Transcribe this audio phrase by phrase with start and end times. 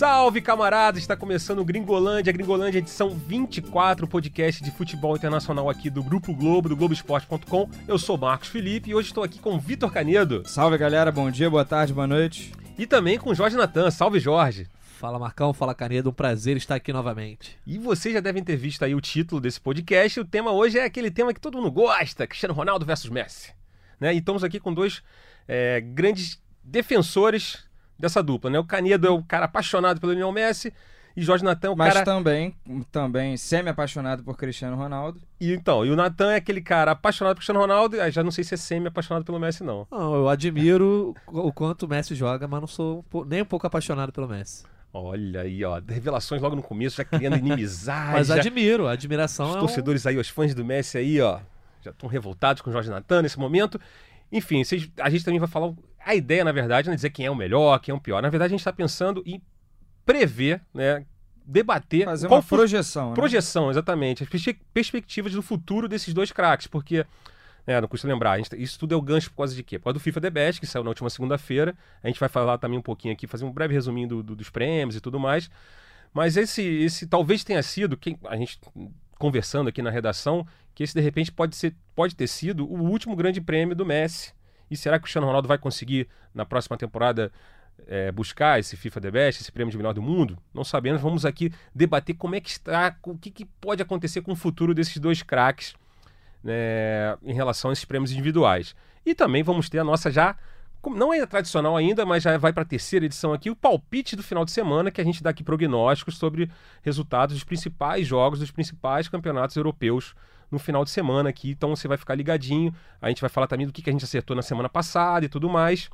[0.00, 6.02] Salve camaradas, está começando o Gringolândia, Gringolândia edição 24, podcast de futebol internacional aqui do
[6.02, 7.68] Grupo Globo, do Globoesporte.com.
[7.86, 10.42] Eu sou Marcos Felipe e hoje estou aqui com Vitor Canedo.
[10.46, 12.52] Salve galera, bom dia, boa tarde, boa noite.
[12.78, 13.90] E também com Jorge Natan.
[13.90, 14.66] Salve Jorge.
[14.98, 17.58] Fala Marcão, fala Canedo, um prazer estar aqui novamente.
[17.66, 20.20] E vocês já devem ter visto aí o título desse podcast.
[20.20, 23.59] O tema hoje é aquele tema que todo mundo gosta: Cristiano Ronaldo versus Messi.
[24.00, 24.14] Né?
[24.14, 25.02] E estamos aqui com dois
[25.46, 28.58] é, grandes defensores dessa dupla, né?
[28.58, 30.72] O Canedo é o cara apaixonado pelo Lionel Messi
[31.16, 32.04] e Jorge Natan é o Mas cara...
[32.04, 32.54] também,
[32.90, 35.20] também semi-apaixonado por Cristiano Ronaldo.
[35.40, 38.44] E então, e o Natan é aquele cara apaixonado por Cristiano Ronaldo, já não sei
[38.44, 39.86] se é semi-apaixonado pelo Messi, não.
[39.90, 44.12] Não, eu admiro o quanto o Messi joga, mas não sou nem um pouco apaixonado
[44.12, 44.64] pelo Messi.
[44.92, 48.12] Olha aí, ó, revelações logo no começo, já criando inimizade.
[48.12, 48.36] mas já...
[48.36, 49.60] admiro, a admiração Os é um...
[49.60, 51.38] torcedores aí, os fãs do Messi aí, ó,
[51.82, 53.80] já estão revoltados com o Jorge Natan nesse momento.
[54.32, 55.72] Enfim, vocês, a gente também vai falar.
[56.04, 58.22] A ideia, na verdade, não é dizer quem é o melhor, quem é o pior.
[58.22, 59.42] Na verdade, a gente está pensando em
[60.06, 61.04] prever, né?
[61.44, 62.04] Debater.
[62.04, 63.10] Fazer qual uma projeção.
[63.10, 63.14] Né?
[63.14, 64.22] Projeção, exatamente.
[64.22, 64.28] As
[64.72, 67.04] perspectivas do futuro desses dois craques, porque.
[67.66, 69.78] É, não custa lembrar, gente, isso tudo é o gancho por causa de quê?
[69.78, 71.76] Por causa do FIFA The Best, que saiu na última segunda-feira.
[72.02, 74.48] A gente vai falar também um pouquinho aqui, fazer um breve resuminho do, do, dos
[74.48, 75.50] prêmios e tudo mais.
[76.12, 78.58] Mas esse, esse talvez tenha sido, quem, a gente
[79.18, 83.16] conversando aqui na redação, que esse de repente pode, ser, pode ter sido o último
[83.16, 84.32] grande prêmio do Messi.
[84.70, 87.32] E será que o Cristiano Ronaldo vai conseguir, na próxima temporada,
[87.86, 90.38] é, buscar esse FIFA The Best, esse prêmio de melhor do mundo?
[90.54, 91.02] Não sabemos.
[91.02, 94.72] Vamos aqui debater como é que está, o que, que pode acontecer com o futuro
[94.72, 95.74] desses dois craques
[96.42, 98.74] né, em relação a esses prêmios individuais.
[99.04, 100.36] E também vamos ter a nossa já
[100.88, 104.22] não é tradicional ainda, mas já vai para a terceira edição aqui, o palpite do
[104.22, 106.50] final de semana, que a gente dá aqui prognósticos sobre
[106.82, 110.14] resultados dos principais jogos dos principais campeonatos europeus
[110.50, 111.50] no final de semana aqui.
[111.50, 112.74] Então você vai ficar ligadinho.
[113.00, 115.48] A gente vai falar também do que a gente acertou na semana passada e tudo
[115.48, 115.90] mais.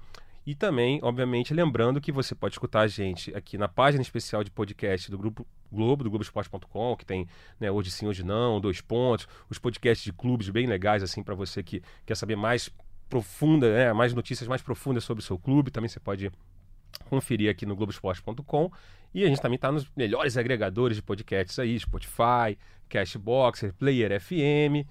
[0.46, 4.50] E também, obviamente, lembrando que você pode escutar a gente aqui na página especial de
[4.50, 7.26] podcast do Grupo Globo, do Globoesporte.com, que tem
[7.58, 11.34] né, Hoje Sim, Hoje Não, Dois Pontos, os podcasts de clubes bem legais, assim, para
[11.34, 12.70] você que quer saber mais
[13.09, 16.31] profunda, né, mais notícias mais profundas sobre o seu clube, também você pode
[17.09, 18.71] conferir aqui no Globoesporte.com.
[19.15, 22.59] E a gente também está nos melhores agregadores de podcasts aí, Spotify,
[22.89, 24.87] Cashboxer, Player FM,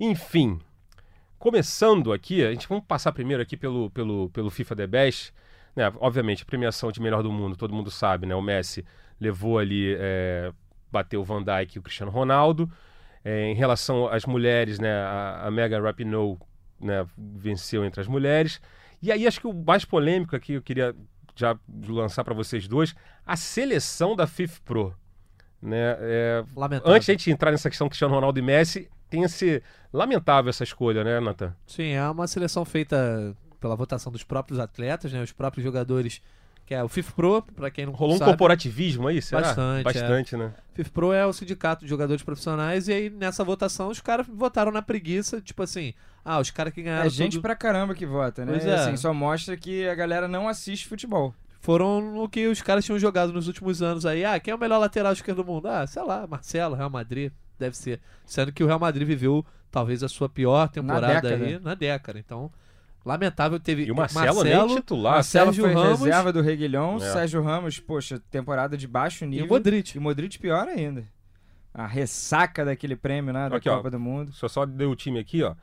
[0.00, 0.58] enfim.
[1.38, 5.34] Começando aqui, a gente vamos passar primeiro aqui pelo, pelo, pelo FIFA The Best.
[5.74, 8.34] Né, obviamente, a premiação de melhor do mundo, todo mundo sabe, né?
[8.34, 8.82] O Messi
[9.20, 10.50] levou ali, é,
[10.90, 12.70] bateu o Van Dijk e o Cristiano Ronaldo.
[13.22, 16.38] É, em relação às mulheres, né, a, a Megan Rapinoe
[16.80, 18.60] né, venceu entre as mulheres.
[19.02, 20.94] E aí acho que o mais polêmico aqui eu queria
[21.34, 21.56] já
[21.86, 22.94] lançar para vocês dois,
[23.24, 24.96] a seleção da FIFA Pro.
[25.60, 25.96] Né?
[26.00, 26.44] É,
[26.84, 30.64] antes de a gente entrar nessa questão Cristiano Ronaldo e Messi, tem esse lamentável essa
[30.64, 31.54] escolha, né, Nathan?
[31.66, 36.20] Sim, é uma seleção feita pela votação dos próprios atletas, né, os próprios jogadores
[36.66, 39.40] que é o FIFA Pro, para quem não Rolou sabe, um corporativismo aí, será?
[39.42, 40.38] Bastante, Bastante, é.
[40.38, 40.52] né?
[40.74, 44.72] FIFA Pro é o sindicato de jogadores profissionais e aí nessa votação os caras votaram
[44.72, 45.94] na preguiça, tipo assim,
[46.24, 47.42] ah, os caras que ganharam É gente tudo...
[47.42, 48.52] pra caramba que vota, né?
[48.52, 48.74] Pois é.
[48.74, 51.32] Assim, só mostra que a galera não assiste futebol.
[51.60, 54.24] Foram no que os caras tinham jogado nos últimos anos aí.
[54.24, 55.68] Ah, quem é o melhor lateral esquerdo do mundo?
[55.68, 58.00] Ah, sei lá, Marcelo, Real Madrid, deve ser.
[58.24, 61.44] Sendo que o Real Madrid viveu talvez a sua pior temporada década.
[61.44, 62.18] aí na década.
[62.18, 62.50] Então,
[63.06, 65.14] lamentável teve E o Marcelo, nem titular.
[65.14, 67.00] Marcelo Sérgio foi Ramos- reserva do Reguilhão, É.
[67.00, 69.46] Sérgio Ramos, poxa, temporada de baixo e nível.
[69.46, 69.94] o Modric.
[69.94, 71.04] E o Modric pior ainda.
[71.72, 73.76] A ressaca daquele prêmio, né, da Aqui, ó.
[73.76, 74.32] Copa do Mundo.
[74.32, 75.54] Só só deu o time aqui, ó.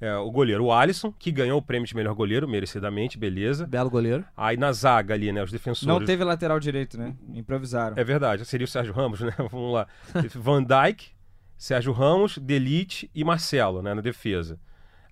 [0.00, 3.64] É, o goleiro, o Alisson, que ganhou o prêmio de melhor goleiro, merecidamente, beleza.
[3.68, 4.24] Belo goleiro.
[4.36, 5.86] Aí na zaga ali, né, os defensores.
[5.86, 7.14] Não teve lateral direito, né?
[7.32, 7.96] Improvisaram.
[7.96, 9.32] É verdade, seria o Sérgio Ramos, né?
[9.50, 9.86] Vamos lá.
[10.34, 11.10] Van Dijk,
[11.56, 14.58] Sérgio Ramos, Delite e Marcelo, né, na defesa.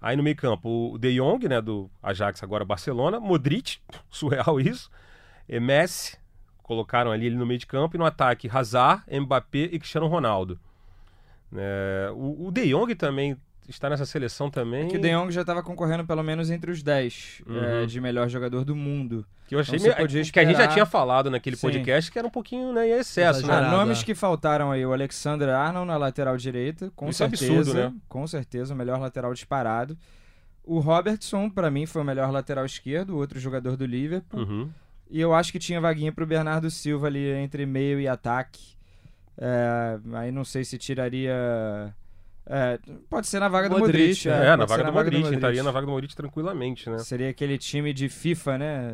[0.00, 3.78] Aí no meio-campo, o De Jong, né, do Ajax agora Barcelona, Modric,
[4.10, 4.90] surreal isso.
[5.48, 6.16] E Messi,
[6.62, 10.58] colocaram ali ele no meio de campo e no ataque Hazard, Mbappé e Cristiano Ronaldo.
[11.54, 13.36] É, o, o De Jong também
[13.68, 14.86] está nessa seleção também.
[14.86, 17.62] É que o De Jong já estava concorrendo pelo menos entre os 10 Uhum.
[17.64, 19.24] é, de melhor jogador do mundo.
[19.46, 21.56] Que eu achei Então você meio- podia que a gente já esperar- tinha falado naquele
[21.56, 21.62] Sim.
[21.66, 23.60] podcast que era um pouquinho né, em excesso, né?
[23.70, 24.04] Nomes é.
[24.04, 27.94] que faltaram aí, o Alexander Arnold na lateral direita, com Isso é certeza, absurdo, né?
[28.08, 29.96] com certeza, o melhor lateral disparado.
[30.64, 34.40] O Robertson, pra mim, foi o melhor lateral esquerdo, outro jogador do Liverpool.
[34.40, 34.70] Uhum.
[35.10, 38.76] E eu acho que tinha vaguinha pro Bernardo Silva ali entre meio e ataque.
[39.36, 41.92] É, aí não sei se tiraria
[42.46, 44.28] É, pode ser na vaga do Modric, Modric.
[44.28, 46.98] É, pode na vaga do Modric, entraria na vaga do Modric tranquilamente, né?
[46.98, 48.90] Seria aquele time de FIFA, né?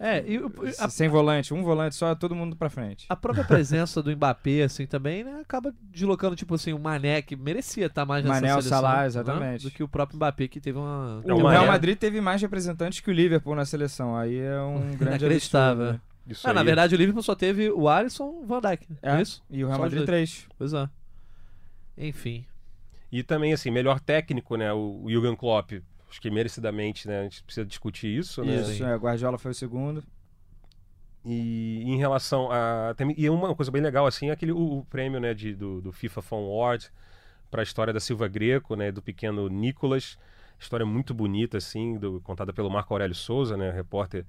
[0.00, 3.04] É, e o- a, Sem volante, um volante só, todo mundo pra frente.
[3.08, 7.36] a própria presença do Mbappé, assim, também, né, acaba deslocando, tipo assim, o Mané, que
[7.36, 8.70] merecia estar mais nessa Mané, o seleção.
[8.80, 9.62] Salah, né, exatamente.
[9.64, 11.20] Do que o próprio Mbappé, que teve uma...
[11.26, 14.16] É, o o Mané- Real Madrid teve mais representantes que o Liverpool na seleção.
[14.16, 15.82] Aí é um grande Inacreditável.
[15.88, 16.00] absurdo, né?
[16.28, 19.16] Isso Ah, na verdade, o Liverpool só teve o Alisson e o Van Dijk, É,
[19.18, 19.44] é isso?
[19.50, 20.06] E o Real Madrid dois.
[20.06, 20.46] 3.
[20.56, 20.88] Pois é.
[21.98, 22.44] Enfim.
[23.18, 24.72] E também, assim, melhor técnico, né?
[24.72, 25.72] O, o Jürgen Klopp.
[26.10, 27.20] Acho que merecidamente, né?
[27.20, 28.60] A gente precisa discutir isso, né?
[28.60, 30.02] Isso, é, Guardiola foi o segundo.
[31.24, 32.94] E em relação a.
[32.96, 35.80] tem- E uma coisa bem legal, assim, é aquele, o, o prêmio né, de, do,
[35.80, 36.90] do FIFA Phone Award
[37.50, 38.92] para a história da Silva Greco, né?
[38.92, 40.18] Do pequeno Nicolas.
[40.58, 43.70] História muito bonita, assim, do- contada pelo Marco Aurélio Souza, né?
[43.70, 44.24] Repórter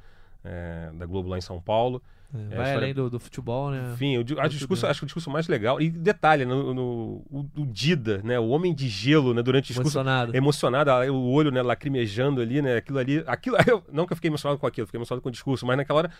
[0.47, 2.01] é, da Globo lá em São Paulo.
[2.33, 3.91] É, a vai história- além do, do futebol, né?
[3.93, 5.79] Enfim, o, di- a Muito discurso, acho que o discurso mais legal.
[5.81, 8.37] E detalhe, no, no- o, o Dida, né?
[8.37, 9.41] O homem de gelo, né?
[9.41, 9.97] Durante o discurso.
[9.97, 10.35] Emocionado.
[10.35, 12.75] Emocionado, o olho, né, lacrimejando ali, né?
[12.77, 13.23] Aquilo ali.
[13.25, 15.77] Aquilo, eu- não que eu fiquei emocionado com aquilo, fiquei emocionado com o discurso, mas
[15.77, 16.11] naquela hora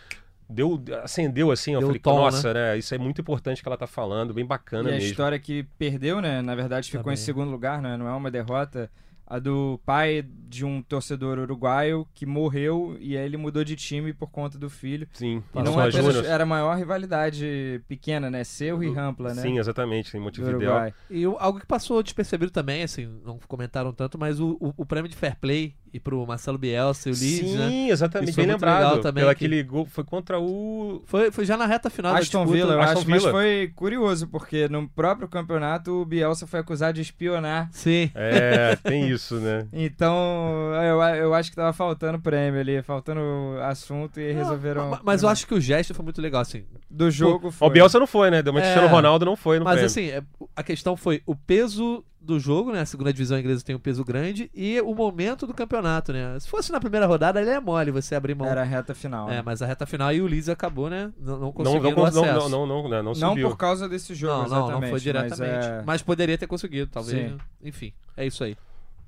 [0.49, 2.77] deu, acendeu assim, eu Deu falei, o tom, nossa, né?
[2.77, 5.09] Isso é muito importante que ela tá falando, bem bacana e a mesmo.
[5.09, 6.41] história que perdeu, né?
[6.41, 7.15] Na verdade ficou Também.
[7.15, 7.97] em segundo lugar, né?
[7.97, 8.89] Não é uma derrota.
[9.29, 14.13] A do pai de um torcedor uruguaio que morreu e aí ele mudou de time
[14.13, 15.05] por conta do filho.
[15.11, 18.45] Sim, E passou não a é apenas, era a maior rivalidade pequena, né?
[18.45, 19.41] Seu e Rampla, né?
[19.41, 20.71] Sim, exatamente, em Montevideo.
[21.09, 25.09] E algo que passou despercebido também, assim, não comentaram tanto, mas o, o, o prêmio
[25.09, 27.67] de Fair Play e pro Marcelo Bielsa e o Leeds, né?
[27.69, 28.77] Sim, exatamente, bem lembrado.
[28.83, 31.01] legal também pelo que- aquele gol, foi contra o.
[31.05, 32.55] Foi, foi já na reta final Aston da disputa.
[32.57, 33.31] Villa, eu Aston acho, mas Villa.
[33.31, 37.67] foi curioso, porque no próprio campeonato o Bielsa foi acusado de espionar.
[37.71, 38.11] Sim.
[38.15, 39.65] É, tem isso, né?
[39.73, 43.19] Então, eu, eu acho que tava faltando prêmio ali, faltando
[43.63, 44.89] assunto e resolveram.
[44.89, 46.63] Ma- Mas eu acho que o gesto foi muito legal, assim.
[46.89, 47.67] Do jogo Ó, foi.
[47.67, 48.41] O Bielsa não foi, né?
[48.43, 48.63] Deu uma É.
[48.63, 49.85] Cristiano Ronaldo não foi no Mas prêmio.
[49.87, 50.21] assim, é-
[50.55, 52.81] a questão foi o peso do jogo, né?
[52.81, 56.37] A segunda divisão inglesa tem um peso grande e o momento do campeonato, né?
[56.39, 58.47] Se fosse na primeira rodada, ele é mole você abrir mão.
[58.47, 59.29] Era a reta final.
[59.29, 59.41] É, né?
[59.43, 61.11] mas a reta final e o Leeds acabou, né?
[61.19, 62.49] Não, não não, conseguindo não, não, acesso.
[62.49, 62.97] não, não, não, né?
[62.97, 63.49] não, Não subiu.
[63.49, 64.81] por causa desse jogo, não, não, exatamente.
[64.81, 65.85] não foi diretamente.
[65.85, 67.17] Mas, é- poderia ter conseguido, talvez.
[67.17, 67.35] Sim.
[67.35, 67.37] né?
[67.63, 68.55] Enfim, é isso aí.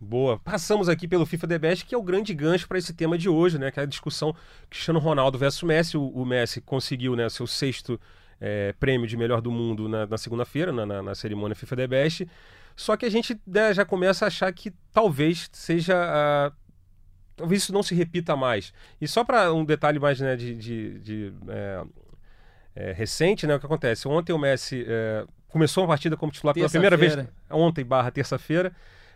[0.01, 0.39] Boa.
[0.39, 3.27] Passamos aqui pelo FIFA The Best, que é o grande gancho para esse tema de
[3.27, 3.69] hoje, né?
[3.69, 4.33] Que é a discussão
[4.69, 5.97] Cristiano Ronaldo versus Messi.
[5.97, 7.99] O, o Messi conseguiu né, seu sexto
[8.39, 11.87] eh, prêmio de melhor do mundo na, na segunda-feira, na, na, na cerimônia FIFA The
[11.87, 12.27] Best.
[12.79, 15.95] Só que a gente né, já começa a achar que talvez seja.
[15.97, 16.51] ah,
[17.35, 18.73] talvez isso não se repita mais.
[19.01, 21.83] E só para um detalhe mais né, de, de- de, eh,
[22.75, 23.55] eh, recente, né?
[23.55, 24.07] O que acontece?
[24.07, 27.13] Ontem o Messi eh, começou uma partida como titular pela primeira vez.
[27.49, 28.71] Ontem, barra terça-feira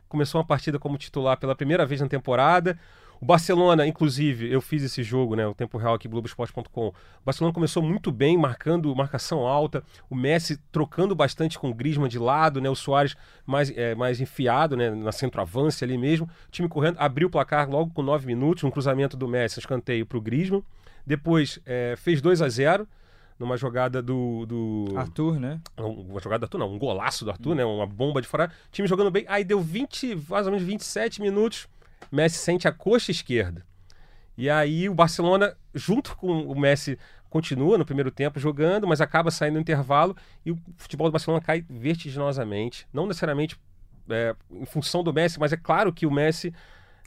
[0.09, 2.77] começou uma partida como titular pela primeira vez na temporada.
[3.23, 6.87] O Barcelona, inclusive, eu fiz esse jogo, né, o tempo real aqui, Globoesporte.com.
[6.89, 6.93] O
[7.25, 9.81] Barcelona começou muito bem, marcando marcação alta.
[10.09, 13.15] O Messi trocando bastante com o Griezmann de lado, né, o Soares
[13.45, 16.25] mais, é, mais enfiado, né, na centroavance ali mesmo.
[16.49, 19.61] O time correndo, abriu o placar logo com 9 minutos, um cruzamento do Messi, um
[19.61, 20.61] escanteio para o Griezmann.
[21.07, 22.85] Depois é, fez 2 a 0
[23.39, 25.61] numa jogada do, do Arthur, né?
[25.79, 27.63] um- uma jogada do Arthur, não, um golaço do Arthur, né?
[27.63, 28.51] Uma bomba de fora.
[28.69, 29.23] Time jogando bem.
[29.29, 31.67] Aí deu 20, mais ou menos 27 minutos.
[32.11, 33.65] Messi sente a coxa esquerda.
[34.37, 36.97] E aí o Barcelona, junto com o Messi,
[37.29, 40.15] continua no primeiro tempo jogando, mas acaba saindo no intervalo
[40.45, 42.87] e o futebol do Barcelona cai vertiginosamente.
[42.93, 43.59] Não necessariamente
[44.09, 46.53] é, em função do Messi, mas é claro que o Messi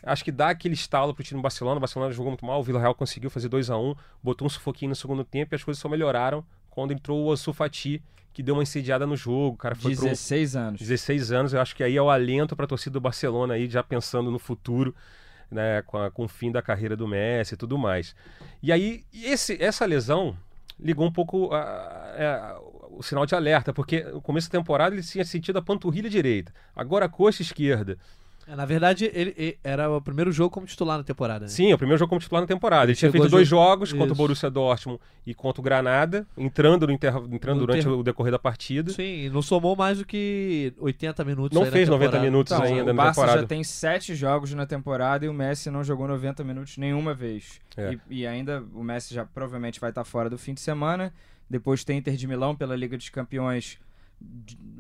[0.02, 1.78] acho que dá aquele estalo pro time do Barcelona.
[1.78, 4.90] O Barcelona jogou muito mal, o Villarreal conseguiu fazer 2 a 1 botou um sufoquinho
[4.90, 6.44] no segundo tempo e as coisas só melhoraram
[6.76, 8.02] quando entrou o Ansu Fati,
[8.34, 9.54] que deu uma incendiada no jogo.
[9.54, 10.78] O cara foi pro 16 anos.
[10.78, 13.66] 16 anos, eu acho que aí é o alento para a torcida do Barcelona aí,
[13.68, 14.94] já pensando no futuro,
[15.50, 18.14] né, com, a- com o fim da carreira do Messi e tudo mais.
[18.62, 20.36] E aí, esse, essa lesão
[20.78, 25.02] ligou um pouco a- a- o sinal de alerta, porque no começo da temporada ele
[25.02, 27.96] tinha sentido a panturrilha direita, agora a coxa esquerda.
[28.48, 31.46] É, na verdade, ele, ele- era o primeiro jogo como titular na temporada.
[31.46, 31.48] né?
[31.48, 32.84] Sim, é o primeiro jogo como titular na temporada.
[32.90, 34.14] Ele tinha Chegou feito dois jo- jogos contra o Isso.
[34.14, 38.30] Borussia Dortmund e contra o Granada, entrando, no interva- entrando No durante ter- o decorrer
[38.30, 38.92] da partida.
[38.92, 41.54] Sim, e não somou mais do que 80 minutos.
[41.56, 42.30] Não aí na fez 90 temporada.
[42.30, 43.40] minutos Então, ainda o na Barça temporada.
[43.40, 47.60] já tem sete jogos na temporada e o Messi não jogou 90 minutos nenhuma vez.
[47.76, 47.94] É.
[48.08, 51.12] E, e ainda o Messi já provavelmente vai estar fora do fim de semana.
[51.50, 53.78] Depois tem Inter de Milão pela Liga dos Campeões.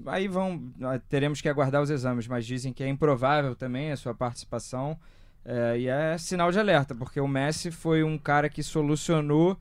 [0.06, 0.72] Aí vão.
[0.82, 4.98] ah, Teremos que aguardar os exames, mas dizem que é improvável também a sua participação.
[5.44, 9.56] É, e é sinal de alerta, porque o Messi foi um cara que solucionou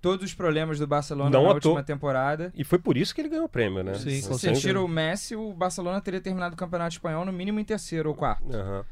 [0.00, 2.52] todos os problemas do Barcelona Não na última temporada.
[2.54, 3.94] E foi por isso que ele ganhou o prêmio, né?
[3.94, 7.60] Sim, Se você tira o Messi, o Barcelona teria terminado o Campeonato Espanhol no mínimo
[7.60, 8.54] em terceiro ou quarto.
[8.54, 8.84] Aham.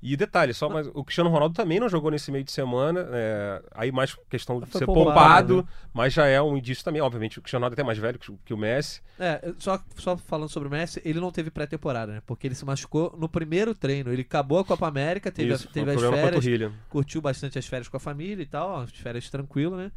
[0.00, 3.04] E detalhe, só mas o Cristiano Ronaldo também não jogou nesse meio de semana.
[3.12, 5.64] é, aí mais questão de Foi ser poupado, poupado, né?
[5.92, 7.02] mas já é um indício também.
[7.02, 9.00] Obviamente, o Cristiano Ronaldo é até mais velho que, o- que o Messi.
[9.18, 12.22] É, só, só falando sobre o Messi, ele não teve pré-temporada, né?
[12.24, 14.12] Porque ele se machucou no primeiro treino.
[14.12, 17.88] Ele acabou a Copa América, teve, Isso, teve um as férias, curtiu bastante as férias
[17.88, 19.90] com a família e tal, as férias tranquilo, né?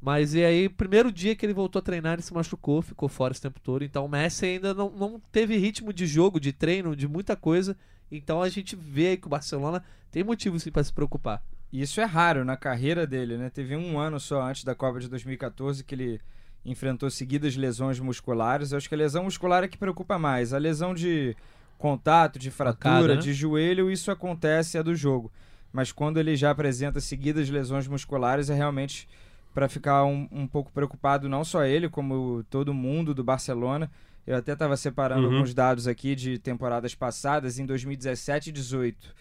[0.00, 3.32] Mas e aí, primeiro dia que ele voltou a treinar, ele se machucou, ficou fora
[3.32, 3.82] esse tempo todo.
[3.82, 7.76] Então o Messi ainda não, não teve ritmo de jogo, de treino, de muita coisa.
[8.10, 11.42] Então a gente vê que o Barcelona tem motivo sim para se preocupar.
[11.72, 13.50] E isso é raro na carreira dele, né?
[13.50, 16.20] Teve um ano só antes da Copa de 2014 que ele
[16.64, 18.72] enfrentou seguidas lesões musculares.
[18.72, 20.52] Eu acho que a lesão muscular é que preocupa mais.
[20.52, 21.36] A lesão de
[21.76, 23.20] contato, de fratura, né?
[23.20, 25.32] de joelho, isso acontece, é do jogo.
[25.72, 29.08] Mas quando ele já apresenta seguidas lesões musculares, é realmente
[29.52, 33.90] para ficar um, um pouco preocupado, não só ele, como todo mundo do Barcelona.
[34.26, 35.34] Eu até estava separando Uhum.
[35.34, 39.14] alguns dados aqui de temporadas passadas, em 2017 e 18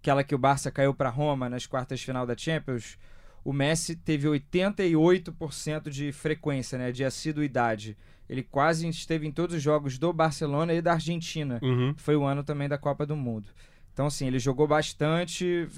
[0.00, 2.96] aquela que o Barça caiu para Roma nas quartas de final da Champions,
[3.44, 7.96] o Messi teve 88% de frequência, né, de assiduidade.
[8.28, 11.58] Ele quase esteve em todos os jogos do Barcelona e da Argentina.
[11.62, 11.94] Uhum.
[11.96, 13.50] Foi o ano também da Copa do Mundo.
[13.92, 15.68] Então, assim, ele jogou bastante,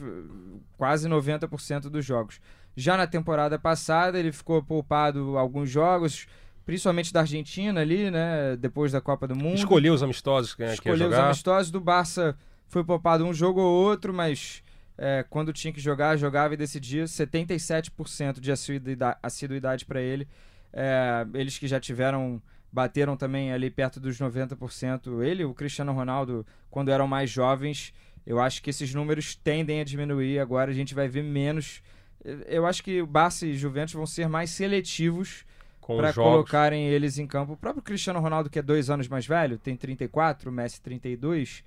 [0.77, 2.41] quase 90% dos jogos.
[2.77, 6.27] Já na temporada passada, ele ficou poupado alguns jogos,
[6.65, 9.57] principalmente da Argentina ali, né, depois da Copa do Mundo.
[9.57, 11.27] Escolheu os amistosos que, que ia escolheu os jogar.
[11.27, 12.37] amistosos do Barça
[12.69, 14.63] foi poupado um jogo ou outro mas
[14.97, 17.05] é, quando tinha que jogar jogava e decidia.
[17.05, 20.27] 77% de assiduidade, assiduidade para ele.
[20.73, 22.41] É, eles que já tiveram
[22.73, 27.93] bateram também ali perto dos 90% ele e o Cristiano Ronaldo quando eram mais jovens
[28.27, 30.39] eu acho que esses números tendem a diminuir.
[30.39, 31.83] Agora a gente vai ver menos.
[32.47, 35.45] Eu acho que o Barça e Juventus vão ser mais seletivos
[35.83, 36.31] com para os jogos.
[36.33, 37.53] colocarem eles em campo.
[37.53, 41.63] O próprio Cristiano Ronaldo, que é dois anos mais velho, tem 34, o Messi 32.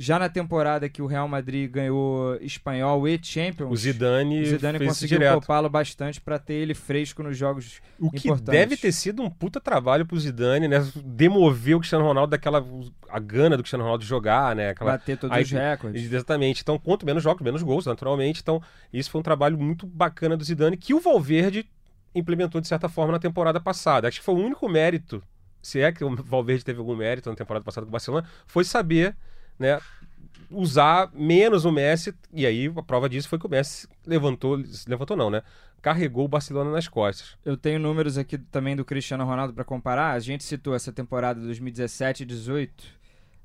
[0.00, 4.78] Já na temporada que o Real Madrid ganhou espanhol e Champions, O Zidane, o Zidane
[4.86, 7.80] conseguiu poupá-lo bastante para ter ele fresco nos jogos.
[7.98, 10.86] O que deve ter sido um puta trabalho pro Zidane, né?
[11.04, 12.64] Demover o Cristiano Ronaldo daquela
[13.08, 14.68] a gana do Cristiano Ronaldo de jogar, né?
[14.68, 16.04] Aquela Bater todos Aí- os recordes.
[16.04, 16.60] Exatamente.
[16.62, 18.40] Então, quanto menos jogos, menos gols, naturalmente.
[18.40, 18.62] Então,
[18.92, 21.66] isso foi um trabalho muito bacana do Zidane que o Valverde
[22.14, 24.08] implementou de certa forma na temporada passada.
[24.08, 25.22] Acho que foi o único mérito,
[25.62, 28.64] se é que o Valverde teve algum mérito na temporada passada com o Barcelona, foi
[28.64, 29.16] saber,
[29.58, 29.78] né,
[30.50, 32.14] usar menos o Messi.
[32.32, 35.42] E aí a prova disso foi que o Messi levantou, levantou não, né?
[35.80, 37.36] Carregou o Barcelona nas costas.
[37.44, 40.12] Eu tenho números aqui também do Cristiano Ronaldo para comparar.
[40.12, 42.84] A gente citou essa temporada 2017 e 18.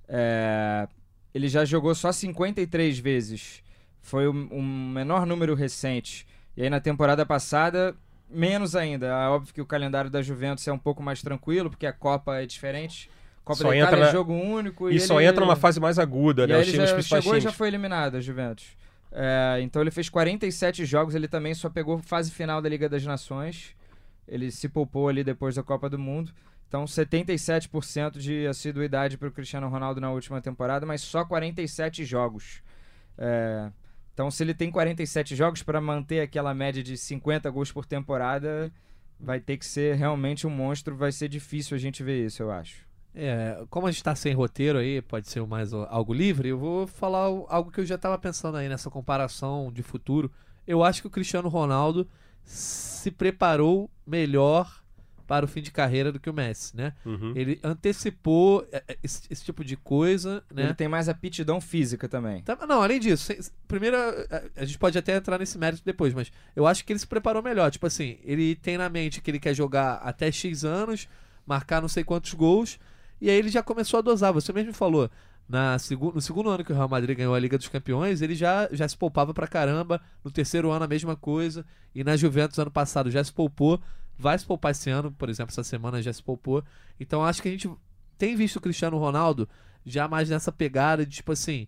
[0.08, 0.88] É,
[1.34, 3.64] Ele já jogou só 53 vezes.
[4.02, 6.26] Foi o um menor número recente.
[6.58, 7.96] E aí na temporada passada,
[8.34, 9.08] menos ainda.
[9.08, 12.36] É óbvio que o calendário da Juventus é um pouco mais tranquilo, porque a Copa
[12.42, 13.10] é diferente.
[13.44, 14.90] Copa Só da entra Itália é na- jogo único.
[14.90, 16.60] E, E, só ele- entra numa fase mais aguda, e né?
[16.60, 17.58] Os times já principais chegou e já times.
[17.58, 18.66] foi eliminado, a Juventus.
[19.12, 23.06] É, então ele fez 47 jogos, ele também só pegou fase final da Liga das
[23.06, 23.76] Nações.
[24.28, 26.32] Ele se poupou ali depois da Copa do Mundo.
[26.68, 32.64] Então 77% de assiduidade para o Cristiano Ronaldo na última temporada, mas só 47 jogos.
[33.18, 33.70] É,
[34.14, 38.72] então se ele tem 47 jogos para manter aquela média de 50 gols por temporada,
[39.20, 40.96] vai ter que ser realmente um monstro.
[40.96, 42.86] Vai ser difícil a gente ver isso, eu acho.
[43.16, 46.88] É, como a gente tá sem roteiro aí, pode ser mais algo livre, eu vou
[46.88, 50.32] falar algo que eu já tava pensando aí nessa comparação de futuro.
[50.66, 52.08] Eu acho que o Cristiano Ronaldo
[52.44, 54.83] se preparou melhor
[55.34, 56.94] para o fim de carreira do que o Messi, né?
[57.04, 57.34] Uhum.
[57.36, 60.66] Ele antecipou é, é, esse, esse tipo de coisa, né?
[60.66, 62.44] Ele tem mais aptidão física também.
[62.44, 63.34] Tá, não, além disso,
[63.68, 67.00] primeiro a, a gente pode até entrar nesse mérito depois, mas eu acho que ele
[67.00, 67.72] se preparou melhor.
[67.72, 71.08] Tipo assim, ele tem na mente que ele quer jogar até X anos,
[71.48, 72.80] marcar não sei quantos gols,
[73.20, 74.32] e aí ele já começou a dosar.
[74.34, 75.10] Você mesmo falou,
[75.50, 78.36] na segu no segundo ano que o Real Madrid ganhou a Liga dos Campeões, ele
[78.36, 80.00] já, já se poupava pra caramba.
[80.24, 81.66] No terceiro ano, a mesma coisa.
[81.96, 83.82] E na Juventus, ano passado, já se poupou.
[84.18, 86.64] Vai se poupar esse ano, por exemplo, essa semana já se poupou.
[87.00, 87.70] Então acho que a gente
[88.18, 89.50] tem visto o Cristiano Ronaldo
[89.86, 91.68] já mais nessa pegada de tipo assim.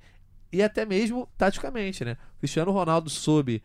[0.52, 2.18] E até mesmo taticamente, né?
[2.38, 3.62] O Cristiano Ronaldo soube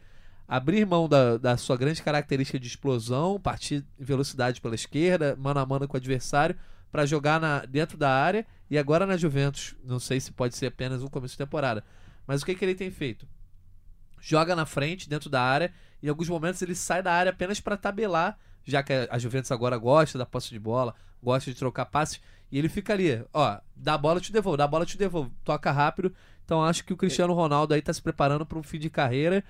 [0.49, 5.61] abrir mão da, da sua grande característica de explosão, partir em velocidade pela esquerda, mano
[5.61, 6.57] a mano com o adversário,
[6.91, 8.45] para jogar na, dentro da área.
[8.69, 11.85] E agora na Juventus, não sei se pode ser apenas um começo de temporada,
[12.27, 13.29] mas o que, que ele tem feito?
[14.21, 15.73] Joga na frente, dentro da área,
[16.03, 19.51] e em alguns momentos ele sai da área apenas para tabelar, já que a Juventus
[19.53, 23.59] agora gosta da posse de bola, gosta de trocar passes, e ele fica ali, ó,
[23.77, 26.13] dá a bola, te devolvo, dá a bola, te devolvo, toca rápido.
[26.45, 29.45] Então acho que o Cristiano Ronaldo aí tá se preparando para um fim de carreira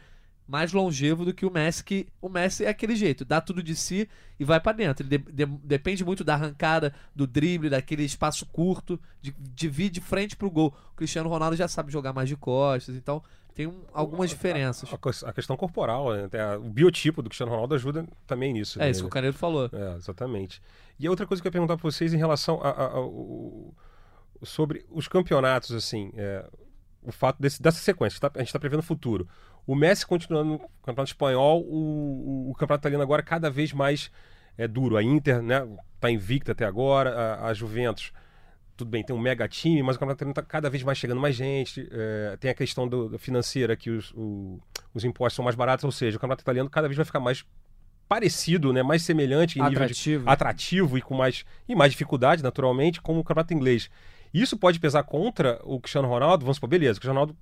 [0.47, 3.76] mais longevo do que o Messi, que o Messi é aquele jeito, dá tudo de
[3.76, 5.07] si e vai pra dentro.
[5.07, 9.90] Ele de- de- depende muito da arrancada, do drible, daquele espaço curto, de, de vir
[9.90, 10.75] de frente pro gol.
[10.93, 13.23] O Cristiano Ronaldo já sabe jogar mais de costas, então
[13.54, 14.92] tem um- algumas diferenças.
[14.92, 16.28] A, ques- a questão corporal, né?
[16.40, 18.78] A- o biotipo do Cristiano Ronaldo ajuda também nisso.
[18.80, 18.90] É né?
[18.90, 19.69] isso que o Canedo falou.
[19.73, 20.62] É, exatamente.
[20.99, 23.00] E a outra coisa que eu ia perguntar para vocês em relação a, a- a-
[23.00, 23.75] o-
[24.42, 26.45] sobre os campeonatos, assim, é,
[27.02, 29.28] o fato desse- dessa sequência, tá- a gente está prevendo o futuro.
[29.66, 34.11] O Messi continuando no campeonato espanhol, o, o- o campeonato italiano agora cada vez mais
[34.57, 34.97] é duro.
[34.97, 35.66] A Inter, né,
[35.99, 38.12] tá invicta até agora, a, a Juventus,
[38.81, 41.35] tudo bem, tem um mega time, mas o campeonato está cada vez mais chegando mais
[41.35, 41.89] gente.
[41.91, 44.59] é, tem a questão do, financeira que os, o-
[44.93, 47.45] os impostos são mais baratos, ou seja, o campeonato italiano cada vez vai ficar mais
[48.09, 50.29] parecido, né, mais semelhante em nível de Atrativo.
[50.31, 53.89] atrativo e com mais e mais dificuldade, naturalmente, como o campeonato inglês.
[54.35, 57.37] Isso pode pesar contra o Cristiano Ronaldo, vamos supor, beleza, o Cristiano Ronaldo,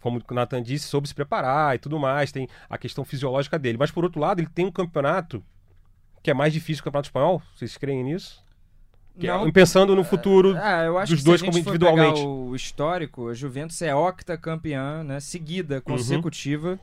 [0.00, 3.78] como o Nathan disse, soube se preparar e tudo mais, tem a questão fisiológica dele.
[3.78, 5.42] Mas por outro lado, ele tem um campeonato
[6.22, 7.42] que é mais difícil que o campeonato espanhol.
[7.56, 8.42] Vocês creem nisso?
[9.20, 10.56] É- Não, pensando no futuro.
[10.56, 12.20] Ah, eu acho dos dois como individualmente.
[12.24, 15.80] o histórico, a Juventus é octacampeã, né, seguida, Uhum.
[15.82, 16.78] consecutiva,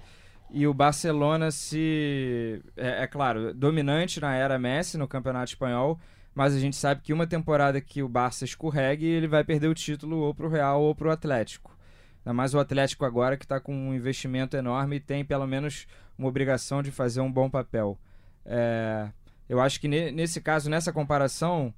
[0.51, 5.99] e o Barcelona se é, é claro, dominante na era Messi no Campeonato Espanhol,
[6.35, 9.73] mas a gente sabe que uma temporada que o Barça escorregue, ele vai perder o
[9.73, 11.75] título ou pro Real ou pro Atlético.
[12.23, 15.87] Ainda mais o Atlético agora que está com um investimento enorme e tem pelo menos
[16.17, 17.97] uma obrigação de fazer um bom papel.
[18.45, 19.09] É,
[19.47, 21.73] eu acho que ne- nesse caso, nessa comparação,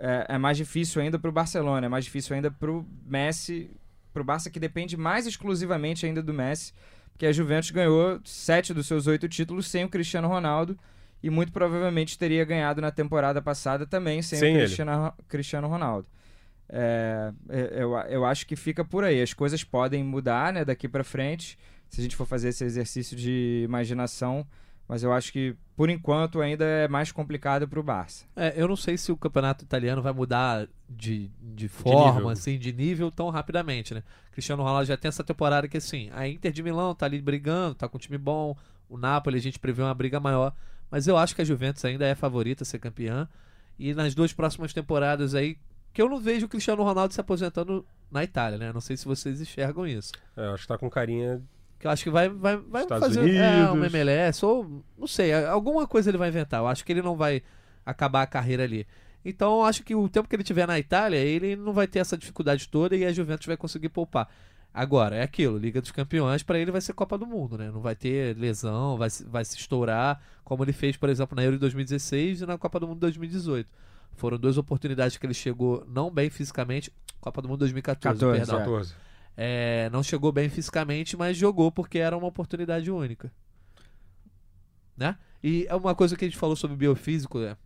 [0.00, 3.70] é, é mais difícil ainda para o Barcelona, é mais difícil ainda para o Messi,
[4.12, 6.72] para o Barça que depende mais exclusivamente ainda do Messi,
[7.12, 10.76] porque a Juventus ganhou sete dos seus oito títulos sem o Cristiano Ronaldo
[11.22, 14.58] e muito provavelmente teria ganhado na temporada passada também sem, Sem o.
[14.58, 16.08] Cristiano, Cristiano Ronaldo.
[16.66, 19.20] É, é, eu, eu acho que fica por aí.
[19.20, 21.58] As coisas podem mudar né, daqui para frente,
[21.90, 24.46] se a gente for fazer esse exercício de imaginação,
[24.90, 28.26] mas eu acho que por enquanto ainda é mais complicado para o Barça.
[28.34, 32.28] É, eu não sei se o campeonato italiano vai mudar de, de forma, nível.
[32.28, 34.02] assim, de nível tão rapidamente, né?
[34.32, 37.76] Cristiano Ronaldo já tem essa temporada que, assim, a Inter de Milão tá ali brigando,
[37.76, 38.56] tá com um time bom,
[38.88, 40.52] o Napoli a gente prevê uma briga maior,
[40.90, 43.28] mas eu acho que a Juventus ainda é favorita a ser campeã,
[43.78, 45.56] e nas duas próximas temporadas aí,
[45.92, 48.72] que eu não vejo o Cristiano Ronaldo se aposentando na Itália, né?
[48.72, 50.10] Não sei se vocês enxergam isso.
[50.36, 51.40] É, acho que tá com carinha.
[51.80, 53.74] Que eu acho que vai, vai, vai Estados fazer é, Unidos.
[53.74, 56.60] uma MLS, ou não sei, alguma coisa ele vai inventar.
[56.60, 57.42] Eu acho que ele não vai
[57.84, 58.86] acabar a carreira ali.
[59.24, 61.98] Então eu acho que o tempo que ele tiver na Itália, ele não vai ter
[61.98, 64.28] essa dificuldade toda e a Juventus vai conseguir poupar.
[64.72, 67.70] Agora, é aquilo, Liga dos Campeões, para ele vai ser Copa do Mundo, né?
[67.72, 71.42] Não vai ter lesão, vai, se- vai se estourar, como ele fez, por exemplo, na
[71.42, 73.68] Euro de 2016 e na Copa do Mundo de 2018.
[74.14, 76.92] Foram duas oportunidades que ele chegou não bem fisicamente.
[77.20, 78.58] Copa do Mundo 2014, 14, perdão.
[78.58, 78.94] 14.
[79.36, 83.32] É, não chegou bem fisicamente, mas jogou porque era uma oportunidade única.
[84.96, 85.16] Né?
[85.42, 87.56] E é uma coisa que a gente falou sobre biofísico, é,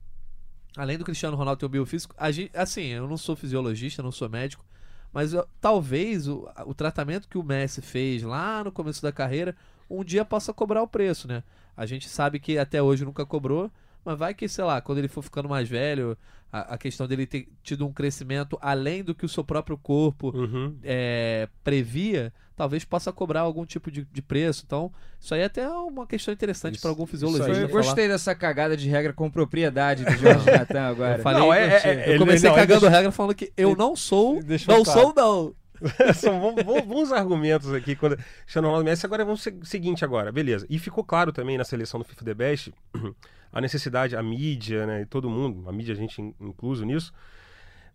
[0.77, 4.29] além do Cristiano Ronaldo ter o biofísico, gente, assim, eu não sou fisiologista, não sou
[4.29, 4.65] médico,
[5.13, 9.57] mas eu- talvez o, o tratamento que o Messi fez lá no começo da carreira
[9.89, 11.43] um dia possa cobrar o preço, né?
[11.77, 13.71] A gente sabe que até hoje nunca cobrou,
[14.05, 16.17] mas vai que, sei lá, quando ele for ficando mais velho,
[16.53, 20.31] a, a questão dele ter tido um crescimento além do que o seu próprio corpo
[20.37, 20.77] Uhum.
[20.85, 24.63] é, previa, talvez possa cobrar algum tipo de, de preço.
[24.67, 27.51] Então, isso aí é até uma questão interessante para algum fisiologista.
[27.51, 27.83] Eu falar.
[27.83, 31.17] gostei dessa cagada de regra com propriedade do Jorge Natan agora.
[31.19, 33.75] Eu falei, Não, é- é- eu ele- comecei não, cagando deixa- regra falando que eu
[33.77, 35.01] não sou, não falar.
[35.01, 35.55] sou não.
[36.15, 36.55] São
[36.87, 39.07] bons, argumentos aqui quando Cristiano Ronaldo e Messi.
[39.07, 40.67] Agora vamos ser seguinte agora, beleza.
[40.71, 42.73] E ficou claro também na seleção do FIFA The Best
[43.53, 47.13] a necessidade, a mídia, né, e todo mundo, a mídia a gente in- incluso nisso,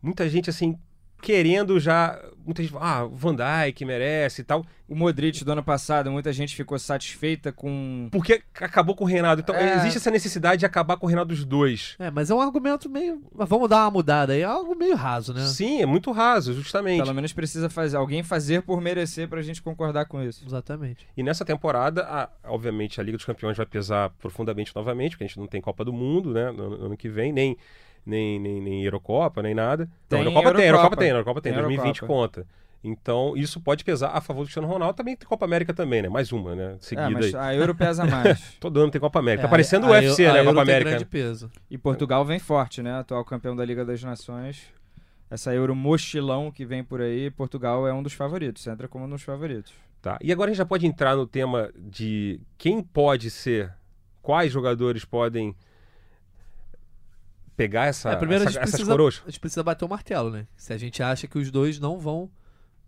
[0.02, 0.78] muita gente assim
[1.22, 5.64] querendo já, muita gente, ah, o Van Dijk merece e tal, O Modric do ano
[5.64, 8.10] passado, muita gente ficou satisfeita com.
[8.12, 9.40] porque acabou com o Reinado.
[9.42, 9.76] Então É.
[9.76, 11.96] existe essa necessidade de acabar com o Reinado dos dois.
[12.00, 13.22] É, mas é um argumento meio.
[13.32, 14.42] Vamos dar uma mudada aí.
[14.42, 15.46] É algo meio raso, né?
[15.46, 17.04] Sim, é muito raso, justamente.
[17.04, 20.44] Pelo menos precisa fazer alguém fazer por merecer pra gente concordar com isso.
[20.44, 21.06] Exatamente.
[21.16, 25.28] E nessa temporada, a- obviamente, a Liga dos Campeões vai pesar profundamente novamente, porque a
[25.28, 26.50] gente não tem Copa do Mundo, né?
[26.52, 27.56] No, no ano que vem, nem,
[28.10, 29.88] nem, nem, nem Eurocopa, nem nada.
[30.08, 30.96] Tem não, Eurocopa tem, Eurocopa.
[30.96, 32.08] Eurocopa tem, Eurocopa tem, Tem 2020 Eurocopa.
[32.42, 32.48] conta.
[32.82, 34.94] Então, isso pode pesar a favor do Cristiano Ronaldo.
[34.96, 36.08] Também tem Copa América também, né?
[36.08, 36.78] Mais uma, né?
[36.80, 37.56] Seguida É, mas aí.
[37.58, 38.54] a Euro pesa mais.
[38.60, 39.44] Todo ano tem Copa América.
[39.44, 40.40] É, tá parecendo a- o a UFC, Eu- né?
[40.40, 40.90] a A Copa América.
[40.92, 41.52] grande peso.
[41.70, 42.94] E Portugal vem forte, né?
[43.00, 44.64] Atual campeão da Liga das Nações.
[45.30, 48.66] Essa Euro mochilão que vem por aí, Portugal é um dos favoritos.
[48.66, 49.74] Entra como um dos favoritos.
[50.02, 50.18] Tá.
[50.22, 53.74] E agora a gente já pode entrar no tema de quem pode ser,
[54.22, 55.54] quais jogadores podem
[57.60, 59.22] pegar essa, É, primeiro a essa- gente essas precisa- coroas.
[59.26, 60.48] A gente precisa bater o martelo, né?
[60.56, 62.32] Se a gente acha que os dois não vão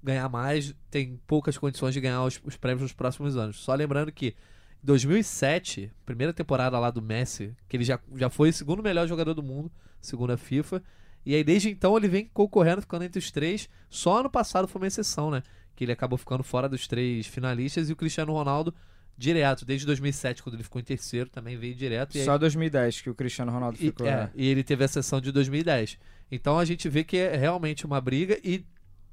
[0.01, 3.57] ganhar mais, tem poucas condições de ganhar os, os prêmios nos próximos anos.
[3.59, 4.33] Só lembrando que
[4.81, 9.33] 2007, primeira temporada lá do Messi, que ele já, já foi o segundo melhor jogador
[9.33, 10.81] do mundo, segundo a FIFA.
[11.25, 13.67] E aí desde então ele vem concorrendo, ficando entre os três.
[13.89, 15.43] Só ano passado foi uma exceção, né?
[15.75, 18.73] Que ele acabou ficando fora dos três finalistas e o Cristiano Ronaldo
[19.21, 22.17] direto, desde 2007, quando ele ficou em terceiro, também veio direto.
[22.17, 24.07] E Só aí, 2010 que o Cristiano Ronaldo e, ficou.
[24.07, 24.29] é, né?
[24.35, 25.97] e ele teve a sessão de 2010.
[26.31, 28.65] Então a gente vê que é realmente uma briga e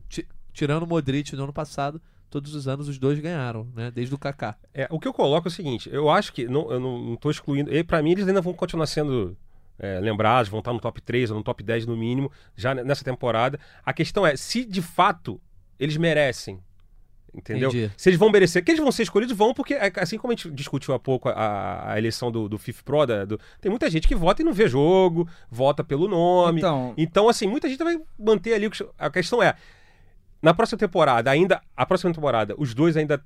[0.08, 3.90] ti- tirando o Modric no ano passado, todos os anos os dois ganharam, né?
[3.90, 4.56] Desde o Kaká.
[4.72, 7.30] É, o que eu coloco é o seguinte, eu acho que, não, eu não, tô
[7.30, 9.36] excluindo, e pra mim eles ainda vão continuar sendo
[9.78, 12.82] é, lembrados, vão estar no top 3 ou no top 10 no mínimo, já ne-
[12.84, 13.58] nessa temporada.
[13.84, 15.40] A questão é, se de fato
[15.78, 16.60] eles merecem,
[17.34, 17.68] entendeu?
[17.70, 17.90] Entendi.
[17.96, 20.36] Se eles vão merecer, que eles vão ser escolhidos, vão, porque é, assim como a
[20.36, 23.88] gente discutiu há pouco a, a eleição do, do FIFA Pro, da- do- tem muita
[23.90, 27.82] gente que vota e não vê jogo, vota pelo nome, Então, então, assim, muita gente
[27.82, 28.66] vai manter ali.
[28.66, 29.54] o que- A questão é,
[30.42, 31.60] na próxima temporada, ainda.
[31.76, 33.22] A próxima temporada, os dois ainda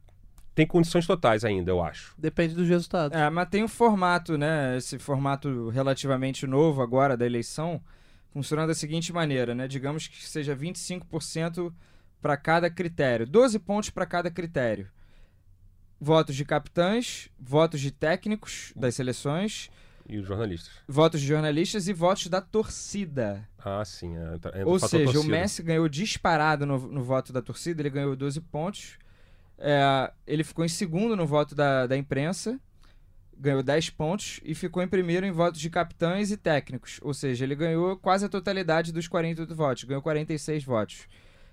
[0.55, 2.15] têm condições totais ainda, eu acho.
[2.19, 3.17] Depende dos resultados.
[3.19, 4.77] É, mas tem um formato, né?
[4.77, 7.81] Esse formato relativamente novo agora da eleição,
[8.33, 9.67] funciona da seguinte maneira, né?
[9.69, 11.73] Digamos que seja 25%
[12.23, 14.89] para cada critério, 12 pontos para cada critério.
[16.01, 19.71] Votos de capitães, votos de técnicos das seleções,
[20.09, 20.73] E os jornalistas.
[20.89, 23.47] votos de jornalistas e votos da torcida.
[23.59, 24.17] Ah, sim.
[24.17, 25.25] É, entra- entra Ou seja, o.
[25.25, 28.99] Messi ganhou disparado no, no voto da torcida, ele ganhou 12 pontos.
[29.59, 32.59] É, ele ficou em segundo no voto da, da imprensa,
[33.39, 36.99] ganhou 10 pontos, e ficou em primeiro em votos de capitães e técnicos.
[37.01, 41.07] Ou seja, ele ganhou quase a totalidade dos 48 votos, ganhou 46 votos.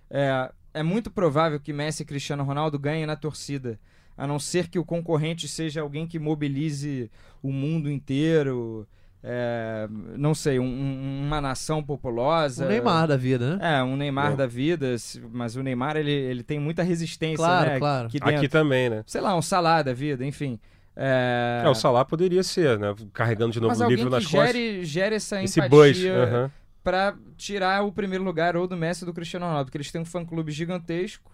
[0.10, 3.80] É, é muito provável que Messi e Cristiano Ronaldo ganhem na torcida,
[4.18, 7.10] a não ser que o concorrente seja alguém que mobilize
[7.42, 8.88] o mundo inteiro.
[9.22, 9.86] é,
[10.18, 12.64] não sei, um- um- uma nação populosa.
[12.66, 13.78] O Neymar da vida, né?
[13.80, 14.36] É, um Neymar É.
[14.38, 14.96] da vida,
[15.34, 17.80] mas o Neymar ele, ele tem muita resistência, Claro, né?
[17.80, 18.08] claro.
[18.08, 19.04] Aqui Aqui também, né?
[19.06, 20.58] Sei lá, um Salah da vida, enfim.
[20.96, 22.96] É, É, o Salah poderia ser, né?
[23.12, 24.54] Carregando de novo mas o livro que nas costas.
[24.56, 26.06] gere, gere essa Esse empatia buzz.
[26.06, 26.52] aham.
[26.90, 30.02] Pra tirar o primeiro lugar ou do Messi ou do Cristiano Ronaldo, porque eles têm
[30.02, 31.32] um fã-clube gigantesco,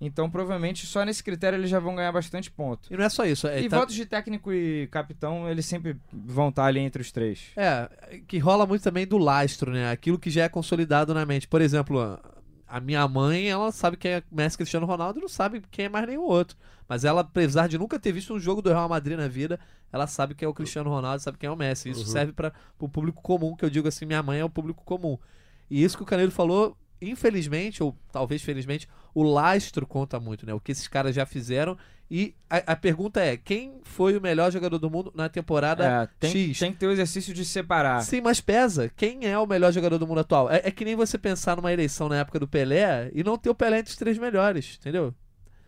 [0.00, 2.92] então provavelmente só nesse critério eles já vão ganhar bastante ponto.
[2.92, 3.46] E não é só isso.
[3.48, 7.10] É, e tá- votos de técnico e capitão, eles sempre vão estar ali entre os
[7.10, 7.50] três.
[7.56, 7.88] É,
[8.26, 9.90] que rola muito também do lastro, né?
[9.90, 11.46] Aquilo que já é consolidado na mente.
[11.48, 12.18] Por exemplo,
[12.76, 15.88] a- minha mãe, ela sabe quem é Messi Cristiano Ronaldo e não sabe quem é
[15.88, 16.56] mais nenhum outro.
[16.88, 19.58] Mas ela, apesar de nunca ter visto um jogo do Real Madrid na vida,
[19.92, 21.90] ela sabe quem é o Cristiano Ronaldo, sabe quem é o Messi.
[21.90, 22.06] Isso Uhum.
[22.06, 25.18] serve para o público comum, que eu digo assim, minha mãe é o público comum.
[25.70, 26.76] E isso que o Caneiro falou,
[27.10, 30.54] infelizmente, ou talvez felizmente, o lastro conta muito, né?
[30.54, 31.76] O que esses caras já fizeram.
[32.10, 36.08] E a, a pergunta é: quem foi o melhor jogador do mundo na temporada É,
[36.20, 36.58] tem, X?
[36.58, 38.02] tem que ter o exercício de separar.
[38.02, 38.90] Sim, mas pesa.
[38.94, 40.50] Quem é o melhor jogador do mundo atual?
[40.50, 43.48] É, é que nem você pensar numa eleição na época do Pelé e não ter
[43.48, 45.14] o Pelé entre os três melhores, entendeu?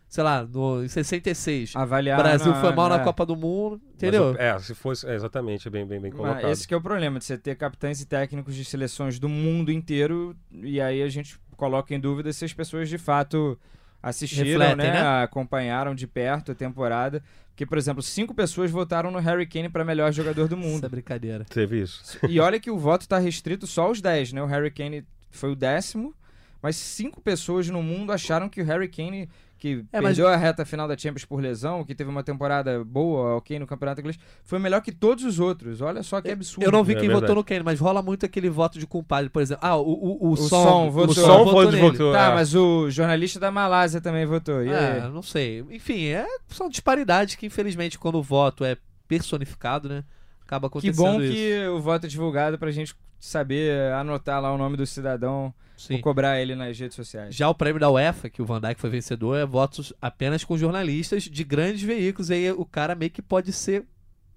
[0.07, 1.75] Sei lá, no, em 66.
[1.75, 3.03] Avaliar O Brasil na- foi mal na é.
[3.03, 4.31] Copa do Mundo, Mas entendeu?
[4.31, 5.05] o- é, se fosse.
[5.07, 6.51] é, exatamente, é bem, bem, bem Mas colocado.
[6.51, 9.71] esse que é o problema, de você ter capitães e técnicos de seleções do mundo
[9.71, 13.59] inteiro, e aí a gente coloca em dúvida se as pessoas de fato
[14.01, 15.23] assistiram, Refletem, né, né?
[15.23, 17.23] acompanharam de perto a temporada.
[17.49, 20.85] Porque, por exemplo, cinco pessoas votaram no Harry Kane para melhor jogador do Essa mundo.
[20.85, 21.45] é brincadeira.
[21.45, 22.19] Teve isso.
[22.29, 24.43] e olha que o voto tá restrito só aos 10, né?
[24.43, 26.13] O Harry Kane foi o décimo,
[26.61, 30.35] mas cinco pessoas no mundo acharam que o Harry Kane, que É, mas- perdeu a
[30.35, 34.19] reta final da Champions por lesão, que teve uma temporada boa, ok, no Campeonato Inglês,
[34.43, 35.81] foi melhor que todos os outros.
[35.81, 36.63] Olha só que absurdo.
[36.65, 37.21] Eu não vi É quem verdade.
[37.21, 39.65] votou no Kane, mas rola muito aquele voto de compadre, por exemplo.
[39.65, 41.11] Ah, o, o, o, O som, Som votou.
[41.11, 41.81] o som votou votou- nele.
[41.89, 42.13] votou.
[42.13, 42.33] Tá, É.
[42.35, 44.61] mas o jornalista da Malásia também votou.
[44.63, 44.97] E aí?
[44.99, 45.63] É, não sei.
[45.71, 50.03] Enfim, é, são disparidades que, infelizmente, quando o voto é personificado, né?
[50.45, 51.33] Acaba que acontecendo bom isso.
[51.33, 52.93] que o voto é divulgado pra gente
[53.25, 55.95] saber anotar lá o nome do cidadão Sim.
[55.95, 57.35] ou cobrar ele nas redes sociais.
[57.35, 60.57] Já o prêmio da UEFA, que o Van Dijk foi vencedor, é votos apenas com
[60.57, 62.31] jornalistas de grandes veículos.
[62.31, 63.85] Aí o cara meio que pode ser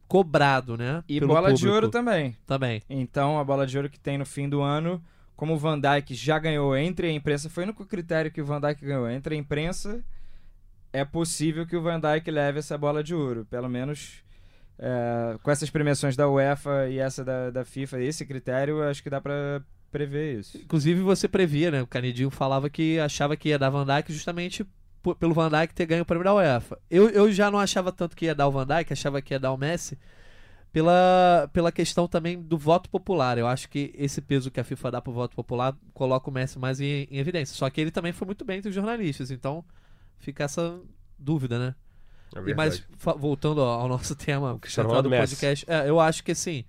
[0.08, 1.04] cobrado, né?
[1.06, 1.74] E bola de público.
[1.74, 2.36] ouro também.
[2.46, 2.82] também.
[2.88, 5.02] Então, a bola de ouro que tem no fim do ano,
[5.36, 8.44] como o Van Dijk já ganhou entre a imprensa, foi o único critério que o
[8.44, 10.02] Van Dijk ganhou entre a imprensa,
[10.92, 13.46] é possível que o Van Dijk leve essa bola de ouro.
[13.50, 14.22] Pelo menos
[14.78, 19.10] é, com essas premiações da UEFA e essa da, da FIFA, esse critério, acho que
[19.10, 19.60] dá pra
[19.90, 20.58] prever isso.
[20.58, 21.82] Inclusive você previa, né?
[21.82, 24.66] O Canidinho falava que achava que ia dar Van Dijk justamente
[25.18, 26.78] pelo Van Dijk ter ganho o prêmio da UEFA.
[26.90, 29.40] Eu, eu já não achava tanto que ia dar o Van Dijk, achava que ia
[29.40, 29.98] dar o Messi
[30.72, 33.38] pela, pela questão também do voto popular.
[33.38, 36.58] Eu acho que esse peso que a FIFA dá pro voto popular coloca o Messi
[36.58, 37.56] mais em, em evidência.
[37.56, 39.64] Só que ele também foi muito bem entre os jornalistas, então
[40.18, 40.78] fica essa
[41.18, 41.74] dúvida, né?
[42.34, 42.82] É E mas
[43.16, 45.34] voltando ao nosso tema O central do Messi.
[45.34, 46.64] podcast, é, eu acho que assim,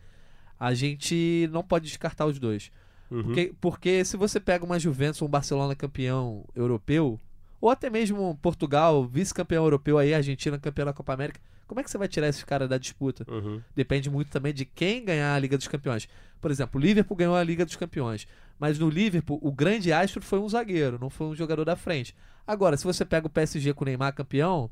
[0.60, 2.72] a gente não pode descartar os dois.
[3.10, 3.24] Uhum.
[3.24, 7.20] Porque, porque se você pega uma Juventus ou um Barcelona campeão europeu,
[7.60, 11.40] ou até mesmo Portugal, vice-campeão europeu aí, Argentina campeão da Copa América.
[11.68, 13.26] Como é que você vai tirar esses caras da disputa?
[13.32, 13.62] Uhum.
[13.76, 16.08] Depende muito também de quem ganhar a Liga dos Campeões.
[16.42, 18.28] Por exemplo, o Liverpool ganhou a Liga dos Campeões.
[18.58, 22.16] Mas no Liverpool, o grande astro foi um zagueiro, não foi um jogador da frente.
[22.46, 24.70] Agora, se você pega o PSG com o Neymar campeão,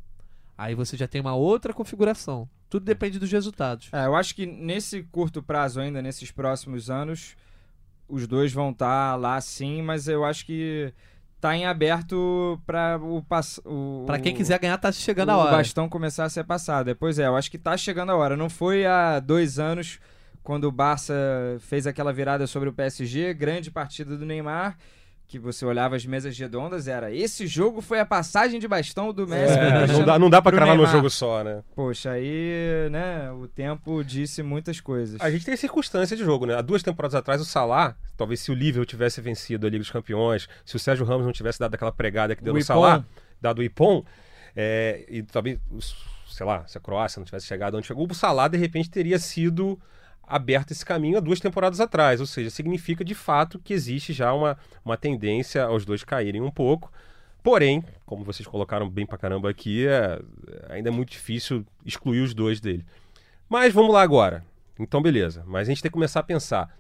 [0.58, 2.50] aí você já tem uma outra configuração.
[2.70, 3.89] Tudo depende dos resultados.
[3.93, 7.36] É, eu acho que nesse curto prazo ainda, nesses próximos anos,
[8.10, 10.93] os dois vão estar lá sim, mas eu acho que
[11.39, 13.24] tá em aberto para o,
[13.65, 15.58] o Pra quem o- quiser ganhar, tá chegando o a hora.
[15.58, 16.93] bastão começar a ser passado.
[16.96, 18.36] Pois é, eu acho que tá chegando a hora.
[18.36, 20.00] Não foi há dois anos
[20.43, 21.13] quando o Barça
[21.60, 24.78] fez aquela virada sobre o PSG, grande partida do Neymar,
[25.27, 29.27] que você olhava as mesas redondas, era esse jogo foi a passagem de bastão do
[29.27, 29.57] Messi.
[29.59, 30.95] É, não dá, não dá pra pro cravar no Neymar.
[30.95, 31.61] jogo só, né?
[31.75, 35.19] Poxa, aí, né, o tempo disse muitas coisas.
[35.19, 36.55] A gente tem circunstância de jogo, né?
[36.55, 39.91] Há duas temporadas atrás, o Salah, talvez se o Liverpool tivesse vencido a Liga dos
[39.91, 42.65] Campeões, se o Sérgio Ramos não tivesse dado aquela pregada que deu O no Ipon.
[42.65, 43.03] Salah,
[43.41, 44.05] dado o Ipon,
[44.55, 45.59] é, e talvez,
[46.29, 49.19] sei lá, se a Croácia não tivesse chegado onde chegou, o Salah, de repente, teria
[49.19, 49.77] sido
[50.27, 52.19] aberto esse caminho há duas temporadas atrás.
[52.19, 56.51] Ou seja, significa de fato que existe já uma, uma tendência aos dois caírem um
[56.51, 56.91] pouco.
[57.41, 60.19] Porém, como vocês colocaram bem pra caramba aqui, é-
[60.69, 62.85] ainda é muito difícil excluir os dois dele.
[63.49, 64.43] Mas vamos lá agora.
[64.77, 65.43] Então, beleza.
[65.47, 66.77] Mas a gente tem que começar a pensar.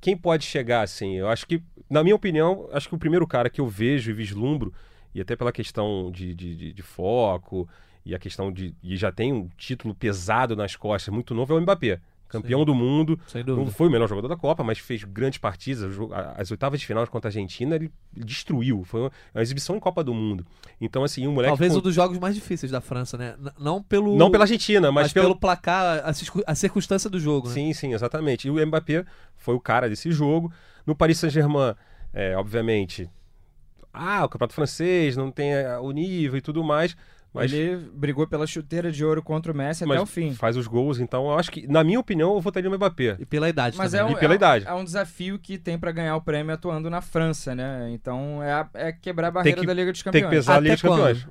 [0.00, 1.14] Quem pode chegar assim?
[1.16, 4.14] Eu acho que, na minha opinião, acho que o primeiro cara que eu vejo e
[4.14, 4.72] vislumbro,
[5.14, 7.68] e até pela questão de, de, de- de foco,
[8.04, 8.74] e a questão de.
[8.82, 12.00] E já tem um título pesado nas costas, muito novo, é o Mbappé.
[12.28, 12.66] Campeão Sim.
[12.66, 15.96] do mundo, não foi o melhor jogador da Copa, mas fez grandes partidas.
[16.36, 18.82] As oitavas de final contra a Argentina, ele destruiu.
[18.84, 20.44] Foi uma, uma exibição em Copa do Mundo.
[20.80, 21.50] Então, assim, um moleque.
[21.52, 23.36] Talvez com- um dos jogos mais difíceis da França, né?
[23.38, 24.16] N- não pelo.
[24.16, 25.36] Não pela Argentina, mas, mas, pelo...
[25.36, 26.12] placar, a,
[26.50, 27.54] a circunstância do jogo, né?
[27.54, 28.48] Sim, sim, exatamente.
[28.48, 29.04] E o Mbappé
[29.36, 30.52] foi o cara desse jogo.
[30.84, 31.74] No Paris Saint-Germain,
[32.12, 33.08] é, obviamente.
[33.92, 36.96] Ah, o campeonato francês não tem é, o nível e tudo mais.
[37.34, 40.32] Mas, Ele brigou pela chuteira de ouro contra o Messi mas até o fim.
[40.34, 43.16] faz os gols, então eu acho que, na minha opinião, eu votaria no Mbappé.
[43.18, 44.14] E pela idade Mas é também.
[44.14, 44.66] um, E pela é, um- idade.
[44.68, 47.90] é um desafio que tem pra ganhar o prêmio atuando na França, né?
[47.90, 50.34] Então é, a- é quebrar a barreira que- da Liga dos tem que Campeões.
[50.44, 51.16] pesar a Liga Até dos quando?
[51.18, 51.26] Campeões.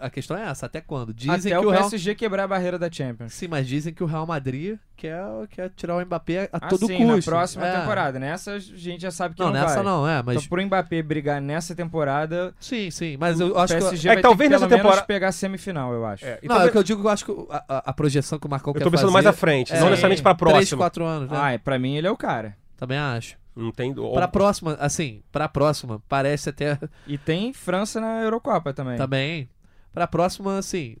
[0.00, 1.12] É, a questão é essa, até quando?
[1.12, 1.82] Dizem Até que o o Real...
[1.82, 3.34] PSG quebrar a barreira da Champions.
[3.34, 6.86] Sim, mas dizem que o Real Madrid quer, quer tirar o Mbappé a Ah, todo
[6.86, 7.30] sim, custo.
[7.30, 7.78] na próxima É.
[7.80, 8.18] temporada.
[8.18, 9.84] Nessa a gente já sabe que Não, não, nessa vai.
[9.84, 10.36] não, é, mas...
[10.36, 13.80] Então pro Mbappé brigar nessa temporada, Sim, sim, mas eu o acho que...
[13.80, 16.04] PSG É vai que ter talvez que pelo nessa menos temporada- pegar a semifinal, eu
[16.04, 16.24] acho.
[16.24, 17.92] É, Não, talvez- é o que eu digo que eu acho que a, a- a
[17.92, 19.12] projeção que o Marcão eu quer tô pensando fazer...
[19.12, 20.78] mais à frente, é, não necessariamente pra Três, próxima.
[20.78, 21.38] quatro anos, né?
[21.40, 22.56] Ah, e pra mim ele é o cara.
[22.76, 23.36] Também acho.
[23.56, 23.92] Não tem.
[23.94, 28.96] Pra próxima, assim, pra próxima, parece até E tem França na Eurocopa também.
[28.96, 29.48] também.
[29.92, 30.96] Pra próxima, assim,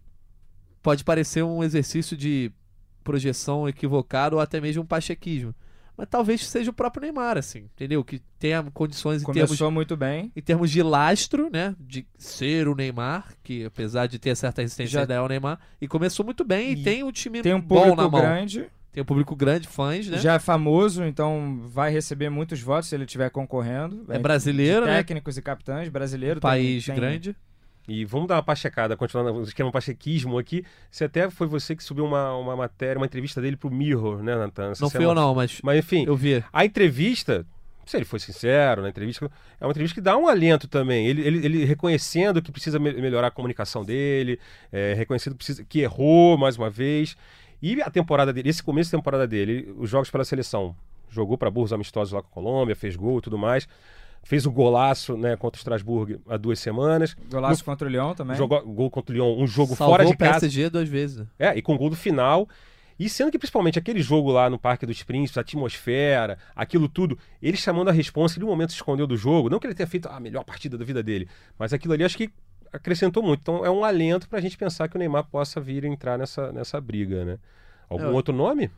[0.82, 2.50] pode parecer um exercício de
[3.12, 5.54] projeção equivocado ou até mesmo um pachequismo.
[5.96, 8.04] Mas talvez seja o próprio Neymar, assim, entendeu?
[8.04, 10.30] Que tenha condições em termos, Começou muito bem.
[10.36, 11.74] em termos de lastro, né?
[11.80, 15.58] De ser o Neymar, que apesar de ter certa resistência ainda é o Neymar.
[15.80, 18.20] E começou muito bem e, E tem um time Tem um bom público na mão.
[18.20, 18.66] grande.
[18.92, 20.18] Tem um público grande, fãs, né?
[20.18, 24.04] Já é famoso, então vai receber muitos votos se ele estiver concorrendo.
[24.08, 24.96] é brasileiro, né?
[24.98, 26.40] técnicos e capitães, brasileiro.
[26.40, 27.36] tem- País tem- grande.
[27.88, 30.62] E vamos dar uma pachecada, continuando o esquema pachequismo aqui.
[30.90, 34.36] Se até foi você que subiu uma, uma matéria, uma entrevista dele pro Mirror, né,
[34.36, 34.72] Natan?
[34.78, 36.44] Não fui eu não, mas Mas enfim, eu vi.
[36.52, 37.46] a entrevista,
[37.86, 41.06] se ele foi sincero na entrevista, é uma entrevista que dá um alento também.
[41.06, 44.38] Ele, ele, ele reconhecendo que precisa me- melhorar a comunicação dele,
[44.70, 47.16] é, reconhecendo que, precisa, que errou mais uma vez.
[47.62, 50.76] E a temporada dele, esse começo de temporada dele, os jogos pela seleção.
[51.10, 53.66] Jogou para burros amistosos lá com a Colômbia, fez gol e tudo mais.
[54.22, 57.16] Fez o golaço né, contra o Strasbourg há duas semanas.
[57.30, 58.36] Golaço contra o Lyon também.
[58.36, 60.40] Jogou gol contra o Lyon, um jogo Salvou fora de o casa.
[60.40, 61.26] PSG duas vezes.
[61.38, 62.46] É, e com gol do final.
[62.98, 67.16] E sendo que principalmente aquele jogo lá no Parque dos Príncipes, a atmosfera, aquilo tudo,
[67.40, 69.48] ele chamando a responsa, ele um momento se escondeu do jogo.
[69.48, 71.28] Não que ele tenha feito a melhor partida da vida dele,
[71.58, 72.28] mas aquilo ali acho que
[72.72, 73.40] acrescentou muito.
[73.40, 76.52] Então é um alento pra gente pensar que o Neymar possa vir a entrar nessa,
[76.52, 77.38] nessa briga, né?
[77.88, 78.10] Algum É.
[78.10, 78.68] outro nome?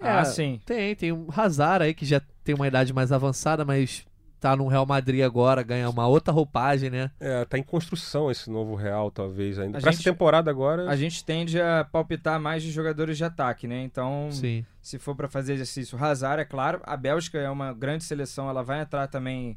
[0.00, 0.60] Ah, É, sim.
[0.64, 4.06] Tem, tem um Hazard aí que já tem uma idade mais avançada, mas
[4.40, 7.10] tá no Real Madrid agora, ganha uma outra roupagem, né?
[7.18, 9.78] É, tá em construção esse novo Real, talvez ainda.
[9.78, 10.88] A Pra gente- essa temporada agora.
[10.90, 13.82] A gente tende a palpitar mais de jogadores de ataque, né?
[13.82, 14.64] Então, Sim.
[14.82, 16.80] se for pra fazer exercício, Hazard, é claro.
[16.84, 19.56] A Bélgica é uma grande seleção, ela vai entrar também,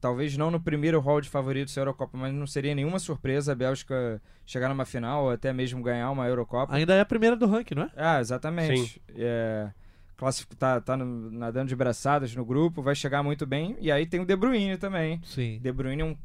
[0.00, 3.54] talvez não no primeiro hall de favoritos da Eurocopa, mas não seria nenhuma surpresa a
[3.54, 6.74] Bélgica chegar numa final ou até mesmo ganhar uma Eurocopa.
[6.74, 7.90] Ainda é a primeira do ranking, não é?
[7.96, 9.00] Ah, exatamente.
[9.16, 9.70] É,
[10.16, 13.76] classific- tá, tá no- nadando de braçadas no grupo, vai chegar muito bem.
[13.80, 15.20] E aí tem o De Bruyne também.
[15.24, 15.58] Sim.
[15.62, 16.16] De Bruyne é um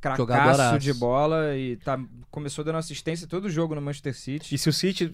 [0.00, 1.98] cracaço de bola e tá,
[2.30, 4.54] começou dando assistência todo jogo no Manchester City.
[4.54, 5.12] E se o City.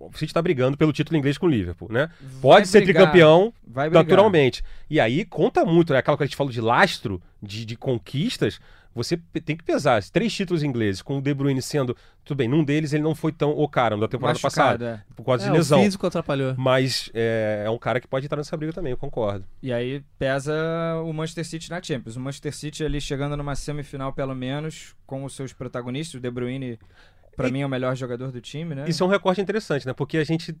[0.00, 2.08] O City tá brigando pelo título inglês com o Liverpool, né?
[2.20, 4.04] Vai Pode ser brigar, tricampeão, Vai brigar.
[4.04, 4.62] naturalmente.
[4.88, 5.98] E aí conta muito, né?
[5.98, 8.60] Aquela que a gente falou de lastro, de, de conquistas,
[8.94, 10.02] você tem que pesar.
[10.10, 11.96] Três títulos ingleses, com o De Bruyne sendo.
[12.24, 15.14] Tudo bem, num deles ele não foi tão o cara da temporada Machucado, passada, é.
[15.14, 15.82] por causa É, de o lesão.
[15.82, 16.54] físico atrapalhou.
[16.58, 19.44] Mas é, é um cara que pode entrar nessa briga também, eu concordo.
[19.62, 20.52] E aí pesa
[21.04, 22.16] o Manchester City na Champions.
[22.16, 26.14] O Manchester City ali chegando numa semifinal, pelo menos, com os seus protagonistas.
[26.18, 26.78] O De Bruyne,
[27.36, 28.84] pra E- mim, é o melhor jogador do time, né?
[28.88, 29.92] Isso é um recorte interessante, né?
[29.92, 30.54] Porque a gente.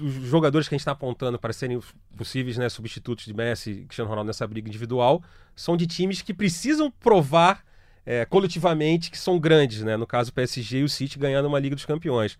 [0.00, 3.70] Os jogadores que a gente está apontando para serem os possíveis né, substitutos de Messi
[3.70, 5.22] e Cristiano Ronaldo nessa briga individual
[5.54, 7.64] são de times que precisam provar
[8.04, 9.96] é, coletivamente que são grandes, né?
[9.96, 12.38] No caso, o PSG e o City ganhando uma Liga dos Campeões.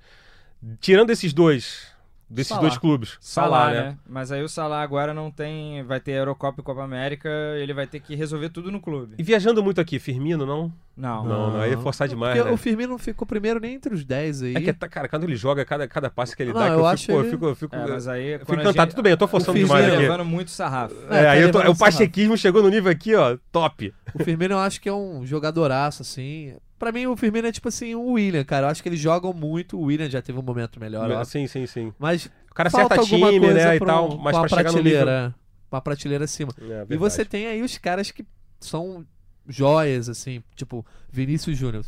[0.80, 1.93] Tirando esses dois,
[2.28, 2.60] desses Salah.
[2.62, 3.98] dois clubes, Salah, Salah, né?
[4.08, 5.82] Mas aí o Salah agora não tem.
[5.84, 9.14] Vai ter Eurocopa e Copa América, ele vai ter que resolver tudo no clube.
[9.18, 10.72] E viajando muito aqui, Firmino, não?
[10.96, 11.24] Não.
[11.24, 12.54] Não, não, aí é forçar demais, Porque né?
[12.54, 14.54] o Firmino não ficou primeiro nem entre os 10 aí.
[14.54, 16.72] É que, tá- cara, quando ele joga, cada, cada passe que ele Não, dá, que
[16.74, 18.26] eu eu, acho fico, pô, eu ele- fico, eu fico, É, mas aí.
[18.28, 18.76] eu fico encantado.
[18.82, 20.02] gente- Tudo bem, eu tô o forçando Firmino demais tá aqui.
[20.02, 20.94] levando muito sarrafo.
[21.10, 23.92] É, É, tá aí eu tô- levando o pachequismo chegou no nível aqui, ó, top.
[24.14, 26.54] O Firmino eu acho que é um jogadoraço, assim.
[26.84, 28.66] Pra mim, o Firmino é tipo assim, o William, cara.
[28.66, 29.78] Eu acho que eles jogam muito.
[29.78, 31.24] O William já teve um momento melhor, ó.
[31.24, 31.94] Sim, sim, sim.
[31.98, 34.58] Mas O cara falta acerta alguma time, coisa né, e pra tal, mas pra pra
[34.58, 34.92] chegar no nível...
[34.98, 35.34] prateleira.
[35.72, 36.52] Uma prateleira acima.
[36.60, 38.26] É, E você tem aí os caras que
[38.60, 39.06] são
[39.48, 41.82] joias, assim, tipo Vinícius Júnior.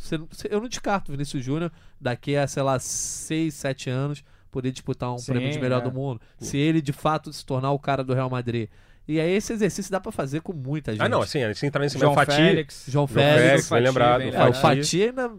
[0.49, 5.13] Eu não descarto o Vinícius Júnior daqui a, sei lá, 6, 7 anos poder disputar
[5.13, 5.83] um Sim, prêmio de melhor é.
[5.83, 6.19] do mundo.
[6.39, 8.67] Se ele de fato se tornar o cara do Real Madrid.
[9.07, 11.01] E aí esse exercício dá pra fazer com muita gente.
[11.01, 12.83] Ah, não, assim, sem entrar nesse João mesmo Fati, Félix.
[12.87, 13.43] João João Félix.
[13.43, 14.21] Félix, bem lembrado.
[14.23, 14.53] É, o.
[14.53, 15.31] Fati ainda.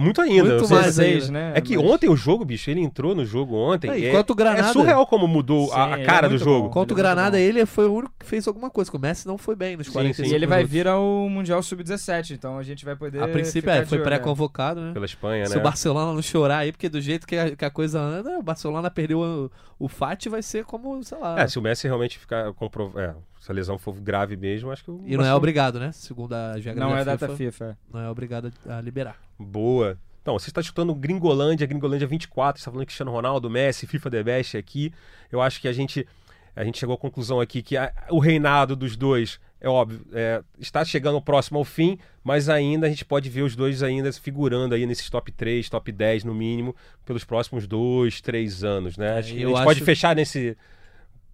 [0.00, 0.56] Muito ainda.
[0.56, 1.32] Muito mais Seis, ainda.
[1.38, 1.52] né?
[1.54, 3.90] É que Mas- ontem o jogo, bicho, ele entrou no jogo ontem.
[3.90, 6.38] É, é, o Granada- é surreal como mudou Sim, a, a ele cara é do
[6.38, 6.68] jogo.
[6.70, 6.80] bom.
[6.80, 7.42] O é Granada, bom.
[7.42, 8.90] ele foi o único que fez alguma coisa.
[8.94, 10.32] O Messi não foi bem nos Sim, 45 sim.
[10.32, 13.22] E ele vai vir ao Mundial Sub-17, então a gente vai poder.
[13.22, 14.92] A princípio, ficar é, foi olho, pré-convocado, né?
[14.92, 15.60] Pela Espanha, Se né?
[15.60, 18.42] o Barcelona não chorar aí, porque do jeito que a, que a coisa anda, o
[18.42, 21.38] Barcelona perdeu o, o Fati, vai ser como, sei lá.
[21.40, 22.92] É, se o Messi realmente ficar compro...
[22.96, 25.90] é, se a lesão for grave mesmo, acho que o E não é obrigado, né?
[25.92, 27.78] Segundo a regra Não da é FIFA, data FIFA.
[27.92, 29.16] não é obrigado a liberar.
[29.38, 29.98] Boa.
[30.22, 34.56] Então, você está escutando Gringolândia, Gringolândia 24, está falando Cristiano Ronaldo, Messi, FIFA The Best
[34.58, 34.92] aqui.
[35.32, 36.06] Eu acho que a gente,
[36.54, 40.42] a gente chegou à conclusão aqui que a- o reinado dos dois, é óbvio, é,
[40.58, 44.74] está chegando próximo ao fim, mas ainda a gente pode ver os dois ainda figurando
[44.74, 46.76] aí nesses top 3, top 10 no mínimo,
[47.06, 49.14] pelos próximos dois, três anos, né?
[49.16, 50.54] É, Acho que a gente acho- pode fechar nesse...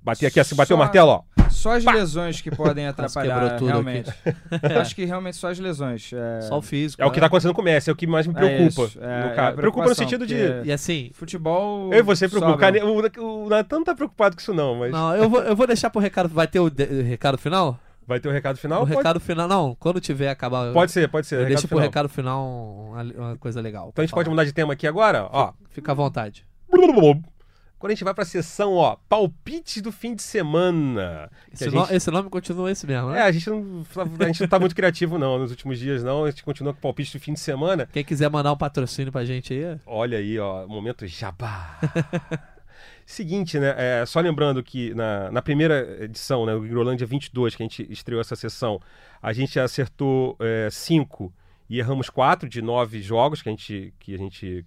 [0.07, 1.23] Bater aqui assim, bater o Só- martelo, ó.
[1.51, 4.13] Só as lesões que podem atrapalhar, quebrou tudo realmente.
[4.81, 6.11] Acho que realmente só as lesões.
[6.13, 7.03] É, Só o físico.
[7.03, 7.19] É o que né?
[7.19, 8.83] está acontecendo com o Messi, é o que mais me É preocupa.
[8.83, 9.57] isso, é- no é caso.
[9.57, 10.37] preocupa no sentido de...
[10.65, 11.93] E assim, Futebol.
[11.93, 12.67] Eu e você preocupa.
[12.85, 15.57] O, o, o Natan não tá preocupado com isso, não, mas não, eu vou, eu
[15.57, 16.29] vou deixar pro recado.
[16.29, 17.79] Vai ter o, de- o recado final?
[18.07, 18.83] vai ter o recado final?
[18.83, 19.75] o Pode- recado final, não.
[19.75, 20.73] Quando tiver acabar.
[20.73, 21.41] Pode ser, pode ser.
[21.41, 22.47] Eu deixo pro recado final
[22.93, 23.89] uma, uma coisa legal.
[23.93, 25.25] Então a gente pra pode mudar de tema aqui agora?
[25.25, 25.31] Ó.
[25.31, 25.55] falar.
[25.71, 26.47] Fica à vontade.
[27.79, 31.31] Quando a gente vai pra sessão, ó, palpites do fim de semana.
[31.53, 33.23] Esse, a no- gente- esse nome continua esse mesmo, É, né?
[33.23, 33.85] a gente, não,
[34.21, 36.25] a gente não tá muito criativo, não, nos últimos dias, não.
[36.25, 37.87] A gente continua com palpite do fim de semana.
[37.93, 41.79] Quem quiser mandar um patrocínio pra gente aí, Olha aí, ó, momento jabá.
[43.05, 43.73] Seguinte, né?
[43.77, 47.87] é, só lembrando que na, na primeira edição, né, o Grolândia 22, que a gente
[47.91, 48.81] estreou essa sessão,
[49.23, 50.37] a gente acertou
[50.73, 51.33] 5
[51.71, 54.65] e erramos 4 de 9 jogos que a gente, que a gente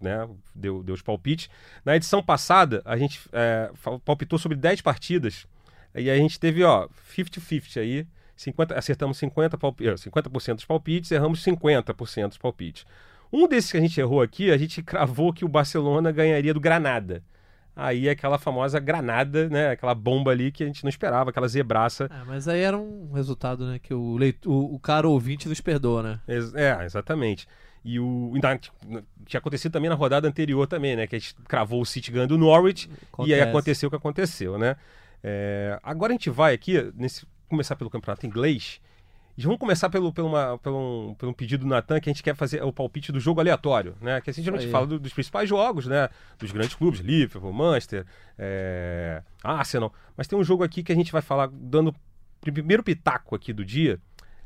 [0.00, 1.48] né, deu, deu os palpites.
[1.84, 3.70] Na edição passada, a gente é,
[4.04, 5.46] palpitou sobre 10 partidas
[5.94, 8.06] e a gente teve, ó, 50-50 aí.
[8.36, 12.86] 50, acertamos 50%, palpi, eh, 50 dos palpites, erramos 50% dos palpites.
[13.32, 16.60] Um desses que a gente errou aqui, a gente cravou que o Barcelona ganharia do
[16.60, 17.22] Granada.
[17.74, 19.70] Aí aquela famosa granada, né?
[19.70, 22.08] Aquela bomba ali que a gente não esperava, aquela zebraça.
[22.10, 23.78] É, mas aí era um resultado, né?
[23.78, 26.20] Que o, leitor, o, o cara ouvinte nos perdoa, né?
[26.26, 27.46] É, exatamente.
[27.90, 28.60] E o ainda
[29.24, 31.06] tinha acontecido também na rodada anterior também, né?
[31.06, 33.00] Que a gente cravou o City ganhando o Norwich e aí
[33.40, 33.42] Acontece.
[33.42, 34.76] aconteceu o que aconteceu, né?
[35.24, 38.78] É, agora a gente vai aqui, nesse, começar pelo campeonato inglês.
[39.38, 42.12] E vamos começar pelo, pelo, uma, pelo, um, pelo um pedido do Natan, que a
[42.12, 44.20] gente quer fazer o palpite do jogo aleatório, né?
[44.20, 44.72] Que assim, geralmente aí.
[44.72, 46.10] fala do- dos principais jogos, né?
[46.38, 48.04] Dos grandes clubes, Liverpool, Manchester,
[48.36, 49.94] é, Arsenal.
[50.16, 51.94] Mas tem um jogo aqui que a gente vai falar, dando
[52.40, 53.98] primeiro pitaco aqui do dia.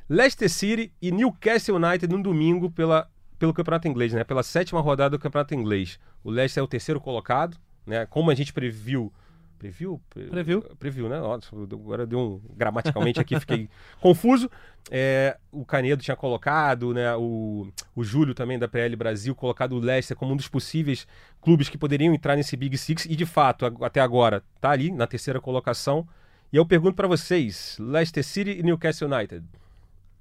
[0.08, 3.08] Leicester City e Newcastle United no domingo pela,
[3.42, 4.22] pelo campeonato inglês, né?
[4.22, 5.98] Pela sétima rodada do campeonato inglês.
[6.22, 8.06] O Leicester é o terceiro colocado, né?
[8.06, 9.12] Como a gente previu...
[9.58, 10.00] Previu?
[10.08, 10.62] Pre- Previu.
[10.78, 11.18] Previu, né?
[11.18, 12.40] Nossa, agora deu um...
[12.56, 13.68] Gramaticalmente aqui fiquei
[14.00, 14.48] confuso.
[14.92, 17.16] É, o Canedo tinha colocado, né?
[17.16, 21.04] O, o Júlio também da PL Brasil colocado o Leicester como um dos possíveis
[21.40, 25.08] clubes que poderiam entrar nesse Big Six e de fato até agora tá ali na
[25.08, 26.06] terceira colocação.
[26.52, 29.44] E eu pergunto para vocês, Leicester City e Newcastle United.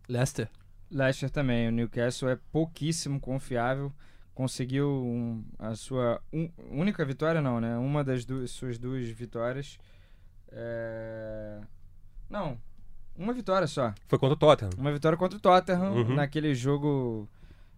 [0.10, 0.50] Leicester.
[0.92, 1.68] Leicester também.
[1.68, 3.92] O Newcastle é pouquíssimo confiável.
[4.34, 7.78] Conseguiu um- a sua un- única vitória, não, né?
[7.78, 9.78] Uma das duas, suas duas vitórias.
[10.52, 11.60] É...
[12.30, 12.58] Não.
[13.18, 13.94] Uma vitória só.
[14.08, 14.72] Foi contra o Tottenham.
[14.78, 16.16] Uma vitória contra o Tottenham Uhum.
[16.16, 17.28] naquele jogo.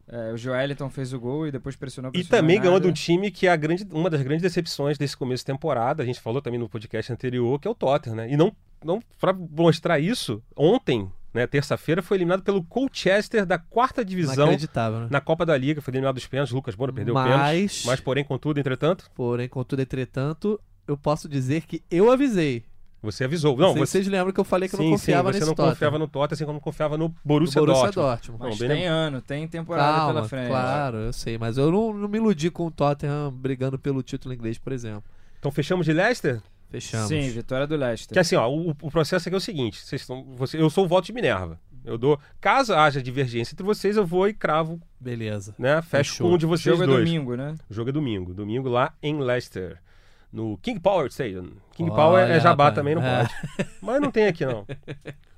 [0.06, 3.32] é, o Joeliton fez o gol e depois pressionou, E também ganhou de um time
[3.32, 6.04] que é grande, uma das grandes decepções desse começo de temporada.
[6.04, 8.30] A gente falou também no podcast anterior, que é o Tottenham, né?
[8.30, 14.04] E não, não para mostrar isso, ontem, né, terça-feira, foi eliminado pelo Colchester da quarta
[14.06, 15.08] divisão Inacreditável, né?
[15.10, 15.82] na Copa da Liga.
[15.82, 16.54] Foi eliminado dos pênaltis.
[16.54, 17.40] Lucas Moura perdeu o pênalti.
[17.40, 22.64] Mas, Mas, porém, contudo, entretanto, porém, contudo, entretanto, eu posso dizer que eu avisei.
[23.02, 23.58] você avisou.
[23.58, 23.80] Não, você.
[23.80, 25.74] Vocês lembram que eu falei que eu sim, não confiava sim, você nesse não Tottenham.
[25.74, 28.08] confiava no Tottenham, assim como confiava no No Borussia, Borussia Dortmund.
[28.38, 28.40] Dortmund.
[28.44, 30.48] Mas Não, tem bem- ano, tem temporada Calma, pela frente.
[30.48, 34.34] claro, eu sei, mas eu não, não me iludi com o Tottenham brigando pelo título
[34.34, 35.04] inglês, por exemplo.
[35.40, 36.42] Então fechamos de Leicester?
[36.74, 37.08] Fechamos.
[37.08, 38.14] Sim, vitória do Leicester.
[38.14, 40.86] Que assim, ó, o, o processo aqui é o seguinte: vocês estão, você, eu sou
[40.86, 41.60] o voto de Minerva.
[41.86, 42.20] Eu dou.
[42.42, 45.54] Caso haja divergência entre vocês, eu vou e cravo, Beleza.
[45.60, 45.82] né?
[45.84, 46.28] Fecho Fechou.
[46.30, 47.06] com um de O vocês jogo é dois.
[47.06, 47.56] domingo, né?
[47.70, 48.34] O jogo é domingo.
[48.34, 49.78] Domingo lá em Leicester.
[50.32, 51.52] No King Power Stadium.
[51.76, 52.76] King Olha, Power é jabá rapaz.
[52.76, 53.18] também, não É.
[53.28, 53.70] pode.
[53.82, 54.66] Mas não tem aqui, não.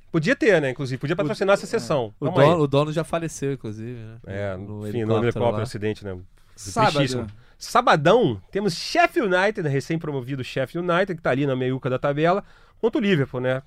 [0.09, 0.69] Podia ter, né?
[0.69, 2.13] Inclusive, podia patrocinar essa sessão.
[2.17, 2.49] O Calma aí.
[2.49, 4.17] dono, o dono já faleceu, inclusive, né?
[4.25, 5.63] É, no enfim, no helicóptero, lá.
[5.63, 6.17] acidente, né?
[6.55, 6.93] Sábado.
[6.93, 7.27] Tristíssimo.
[7.57, 12.43] Sabadão, temos Sheffield United, recém-promovido Sheffield United, que tá ali na meiuca da tabela,
[12.79, 13.61] contra o Liverpool, né?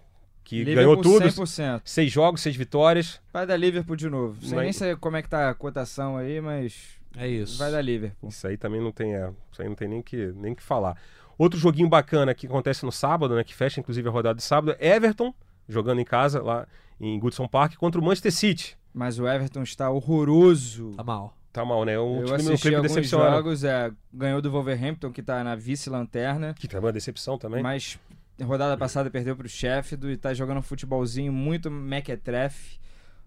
[0.45, 1.29] Que ganhou Liverpool tudo.
[1.29, 1.83] 100%.
[1.85, 3.21] Seis jogos, seis vitórias.
[3.33, 4.41] Vai dar Liverpool de novo.
[4.41, 7.59] Sem Mas- nem sei como é que tá a cotação aí, mas É isso.
[7.59, 8.29] vai dar Liverpool.
[8.31, 10.97] Isso aí também não tem, é, isso aí não tem nem que nem que falar.
[11.37, 14.75] Outro joguinho bacana que acontece no sábado, né, que fecha inclusive a rodada de sábado,
[14.81, 15.33] é Everton
[15.69, 16.67] jogando em casa lá
[17.01, 18.77] em Goodson Park contra o Manchester City.
[18.93, 20.93] Mas o Everton está horroroso.
[20.97, 21.37] Tá mal.
[21.53, 21.99] Tá mal, né?
[21.99, 23.31] Um Eu time, alguns decepciona.
[23.31, 27.63] jogos, é, ganhou do Wolverhampton, que tá na vice-lanterna, Que também é uma decepção também.
[27.63, 27.99] mas
[28.41, 32.79] rodada passada perdeu pro Sheffield e tá jogando um futebolzinho muito mequetrefe.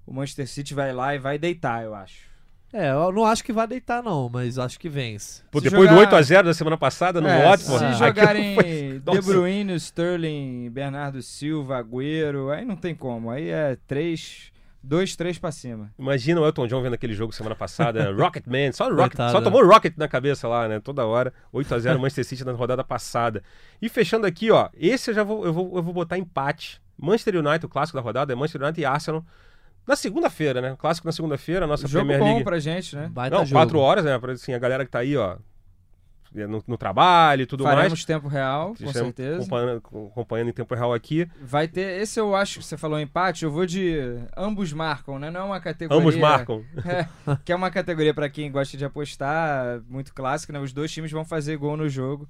[0.05, 2.29] O Manchester City vai lá e vai deitar, eu acho.
[2.73, 5.41] É, eu não acho que vai deitar, não, mas acho que vence.
[5.51, 8.99] Pô, depois jogar- do 8x0 da semana passada no É, Watford, se Ah, jogarem foi-
[8.99, 9.21] De.
[9.21, 13.29] Bruyne, Sterling, Bernardo Silva, Agüero, aí não tem como.
[13.29, 14.50] Aí é três,
[14.83, 15.91] dois, três pra cima.
[15.97, 18.11] Imagina o Elton John vendo aquele jogo semana passada, né?
[18.11, 20.79] Rocketman, só, Rocket, Coitado, só tomou Rocket na cabeça lá, né?
[20.79, 21.33] Toda hora.
[21.53, 23.43] 8x0 Manchester City na rodada passada.
[23.81, 26.81] E fechando aqui, ó, esse eu já vou, eu vou, eu vou botar empate.
[26.97, 29.25] Manchester United, o clássico da rodada, é Manchester United e Arsenal.
[29.87, 30.73] Na segunda-feira, né?
[30.73, 32.43] O clássico na segunda-feira, a nossa Jogo Premier bom League.
[32.43, 33.09] pra gente, né?
[33.11, 33.59] Baita Não, jogo.
[33.59, 34.17] quatro horas, né?
[34.19, 35.37] Pra, assim, a galera que tá aí, ó,
[36.33, 38.05] no, no trabalho e tudo Faremos mais.
[38.05, 39.37] tempo real, com certeza.
[39.37, 39.77] Acompanhando,
[40.11, 41.27] acompanhando em tempo real aqui.
[41.41, 42.01] Vai ter.
[42.01, 43.97] Esse eu acho que você falou empate, eu vou de.
[44.35, 45.29] Ambos marcam, né?
[45.29, 46.01] Não é uma categoria.
[46.01, 46.63] Ambos marcam.
[46.85, 50.59] É, que é uma categoria pra quem gosta de apostar, muito clássica, né?
[50.59, 52.27] Os dois times vão fazer gol no jogo.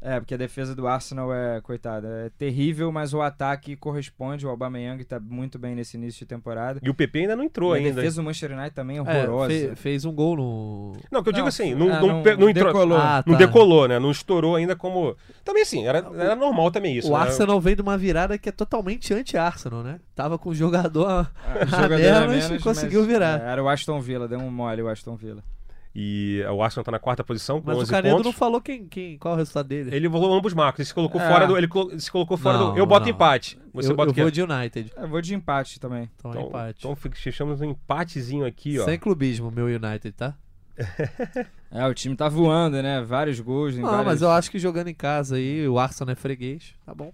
[0.00, 4.46] É, porque a defesa do Arsenal é, coitada, é terrível, mas o ataque corresponde.
[4.46, 6.78] O Aubameyang tá muito bem nesse início de temporada.
[6.82, 7.94] E o PP ainda não entrou e a ainda.
[7.96, 9.48] defesa do Manchester United também é É, horrorosa.
[9.52, 10.92] fe- fez um gol no.
[11.10, 12.66] Não, que eu digo Não, assim, não, é, não, não não entrou.
[12.72, 12.96] decolou.
[12.98, 13.38] Ah, Não tá.
[13.44, 13.98] decolou, né?
[13.98, 15.16] Não estourou ainda como.
[15.44, 17.08] Também assim, era, era normal também isso.
[17.12, 17.24] o né?
[17.24, 19.98] Arsenal vem de uma virada que é totalmente anti-Arsenal, né?
[20.14, 21.30] Tava com o jogador Ah,
[21.60, 23.40] a jogador menos a e conseguiu mas, virar.
[23.40, 25.42] é, era o Aston Villa, deu um mole o Aston Villa.
[26.00, 28.26] E o Arsenal tá na quarta posição com Mas o 11 Canedo pontos.
[28.26, 29.90] não falou quem, quem, qual é o resultado dele.
[29.92, 30.78] Ele rolou ambos marcos.
[30.78, 31.28] Ele se colocou É.
[31.28, 31.56] fora do.
[31.58, 32.78] Ele colo- se colocou fora Não, do.
[32.78, 33.10] Eu boto não.
[33.10, 33.58] empate.
[33.74, 34.22] Você eu bota eu o quê?
[34.22, 34.92] vou de United.
[34.96, 36.08] Eu vou de empate também.
[36.16, 36.78] Então, é Então, empate.
[36.78, 38.84] então fechamos um empatezinho aqui, ó.
[38.84, 40.36] Sem clubismo, meu United, tá?
[41.70, 43.02] É, o time tá voando, né?
[43.02, 43.74] Vários gols.
[43.74, 46.74] Em Não, várias- mas eu acho que jogando em casa aí, o Arsenal é freguês,
[46.86, 47.12] tá bom.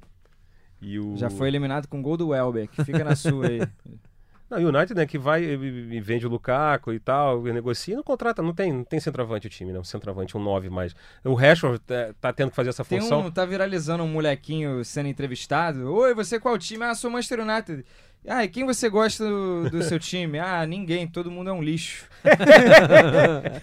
[0.81, 1.17] E o...
[1.17, 2.85] Já foi eliminado com gol do Welbeck.
[2.85, 3.61] Fica na sua aí.
[4.55, 5.55] Não, e o United, né, que vai e
[5.97, 9.47] e vende o Lukaku e tal, e negocia, não contrata, não tem, não tem centroavante
[9.49, 9.79] o time, né?
[9.81, 10.95] Um centroavante, um 9 mais.
[11.25, 13.21] O Rashford é, tá tendo que fazer essa Tem função.
[13.27, 15.93] um, tá viralizando um molequinho sendo entrevistado.
[15.93, 16.85] Oi, você qual time?
[16.85, 17.85] Ah, sou Manchester United.
[18.27, 20.39] Ah, e quem você gosta do, do seu time?
[20.39, 22.07] Ah, ninguém, todo mundo é um lixo.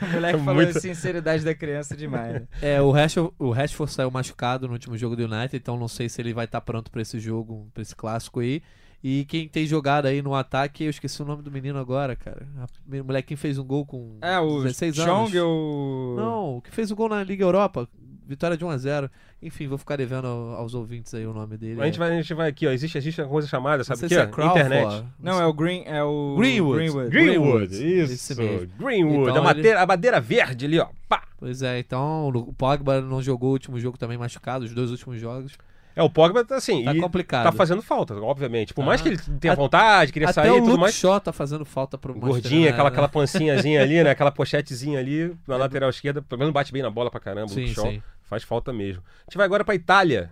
[0.02, 2.34] o moleque falou Muito- a sinceridade da criança demais.
[2.34, 2.48] né?
[2.62, 6.08] É, o Rashford, o Rashford saiu machucado no último jogo do United, então não sei
[6.10, 8.62] se ele vai estar pronto pra esse jogo, pra esse clássico aí.
[9.04, 12.48] E quem tem jogado aí no ataque, eu esqueci o nome do menino agora, cara.
[12.60, 12.68] A-
[13.02, 15.12] O molequinho fez um gol com É, o 16 anos.
[15.32, 16.16] Chong, o...
[16.18, 17.88] Não, o que fez o gol na Liga Europa,
[18.28, 19.10] vitória de 1 a 0
[19.42, 21.82] Enfim, vou ficar devendo ao- aos ouvintes aí o nome dele.
[21.82, 22.72] A gente, vai, a gente vai aqui, ó.
[22.72, 24.14] Existe, existe uma coisa chamada, sabe o que?
[24.14, 24.60] é Crawford.
[24.68, 25.06] Internet.
[25.20, 25.82] Não, é o Green...
[25.88, 26.36] É o...
[26.38, 26.78] Greenwood.
[26.78, 27.10] Greenwood.
[27.10, 28.40] Greenwood, Esse isso.
[28.40, 28.68] mesmo.
[28.78, 30.88] Greenwood, Então a, ele- madeira, a madeira verde ali, ó.
[31.10, 31.24] Pá.
[31.40, 35.20] Pois é, então o Pogba não jogou o último jogo também machucado, os dois últimos
[35.20, 35.58] jogos.
[35.96, 37.44] É, o Pogba tá assim, Tá e complicado.
[37.44, 38.74] tá fazendo falta, obviamente.
[38.74, 39.10] Por mais Tá.
[39.10, 40.96] que ele tenha vontade, queria Até sair o e tudo mais.
[40.96, 42.94] Shaw tá fazendo falta pro Gordinha, aquela, né?
[42.94, 44.12] aquela pancinhazinha ali, né?
[44.12, 46.22] Aquela pochetezinha ali na lateral esquerda.
[46.22, 47.86] Pelo menos bate bem na bola pra caramba, o Sim, Luke Shaw.
[47.92, 48.02] sim.
[48.24, 49.04] Faz falta mesmo.
[49.20, 50.32] A gente vai agora pra Itália.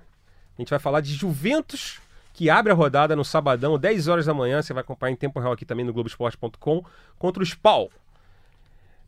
[0.58, 2.00] A gente vai falar de Juventus,
[2.34, 4.62] que abre a rodada no sabadão, 10 horas da manhã.
[4.62, 6.86] Você vai acompanhar em tempo real aqui também no Globoesporte.com,
[7.18, 7.90] contra o Spal.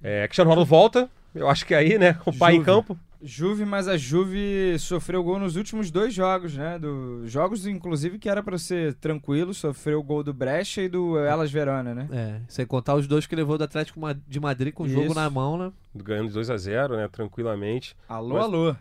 [0.03, 1.09] É, Cristiano Ronaldo volta.
[1.33, 2.17] Eu acho que aí, né?
[2.25, 2.65] O pai em Juve.
[2.65, 2.99] campo.
[3.23, 6.79] Juve, mas a Juve sofreu gol nos últimos dois jogos, né?
[6.79, 9.53] Do, jogos, inclusive, que era pra ser tranquilo.
[9.53, 12.07] Sofreu o gol do Brecha e do Elas Verona, né?
[12.11, 15.29] É, sem contar os dois que levou do Atlético de Madrid com o jogo na
[15.29, 15.71] mão, né?
[15.95, 17.07] Ganhando de 2 a 0 né?
[17.07, 17.95] Tranquilamente.
[18.09, 18.75] Alô, Mas- alô.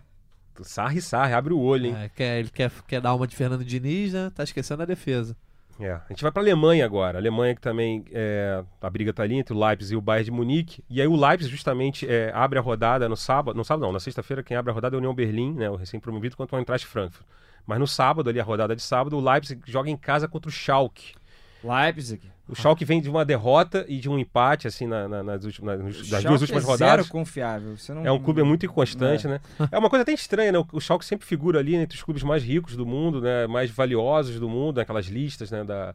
[0.63, 1.97] Sarri, sarri, abre o olho, hein?
[1.97, 4.31] É, quer, ele quer, quer dar uma de Fernando Diniz, né?
[4.35, 5.35] Tá esquecendo a defesa.
[5.81, 5.93] É.
[5.93, 7.19] A gente vai pra Alemanha agora.
[7.19, 10.25] A Alemanha que também é, a briga tá ali entre o Leipzig e o Bayern
[10.25, 10.85] de Munique.
[10.89, 14.01] E aí o Leipzig justamente é, abre a rodada no sábado, no sábado não, na
[14.01, 16.87] sexta-feira quem abre a rodada é a União Berlim, né, o recém-promovido contra o Eintracht
[16.87, 17.27] Frankfurt.
[17.67, 20.53] Mas no sábado ali a rodada de sábado, o Leipzig joga em casa contra o
[20.53, 21.15] Schalke.
[21.63, 22.31] Leipzig.
[22.51, 25.79] O Schalke vem de uma derrota e de um empate assim na- na- nas, últimas,
[25.81, 27.07] nas, Schalke duas últimas é rodadas.
[27.07, 27.77] Zero confiável.
[27.77, 28.05] Você não...
[28.07, 29.41] É um clube muito inconstante, né?
[29.71, 30.59] É uma coisa até estranha, né?
[30.59, 33.47] O- O Schalke sempre figura ali entre os clubes mais ricos do mundo, né?
[33.47, 35.63] Mais valiosos do mundo, naquelas listas, né?
[35.65, 35.95] Da,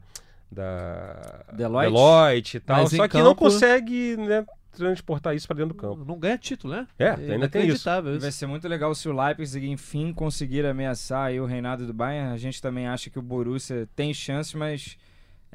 [0.50, 1.92] da Deloitte.
[1.92, 2.76] Deloitte e tal.
[2.82, 4.44] Mas Só que não campo- consegue, né?
[4.72, 6.04] Transportar isso pra dentro do campo.
[6.04, 6.86] Não ganha título, né?
[6.98, 7.88] É, ainda tem isso.
[7.88, 11.94] Inacreditável Vai ser muito legal se o Leipzig, enfim, conseguir ameaçar aí o reinado do
[11.94, 12.30] Bayern.
[12.34, 14.98] A gente também acha que o Borussia tem chance, mas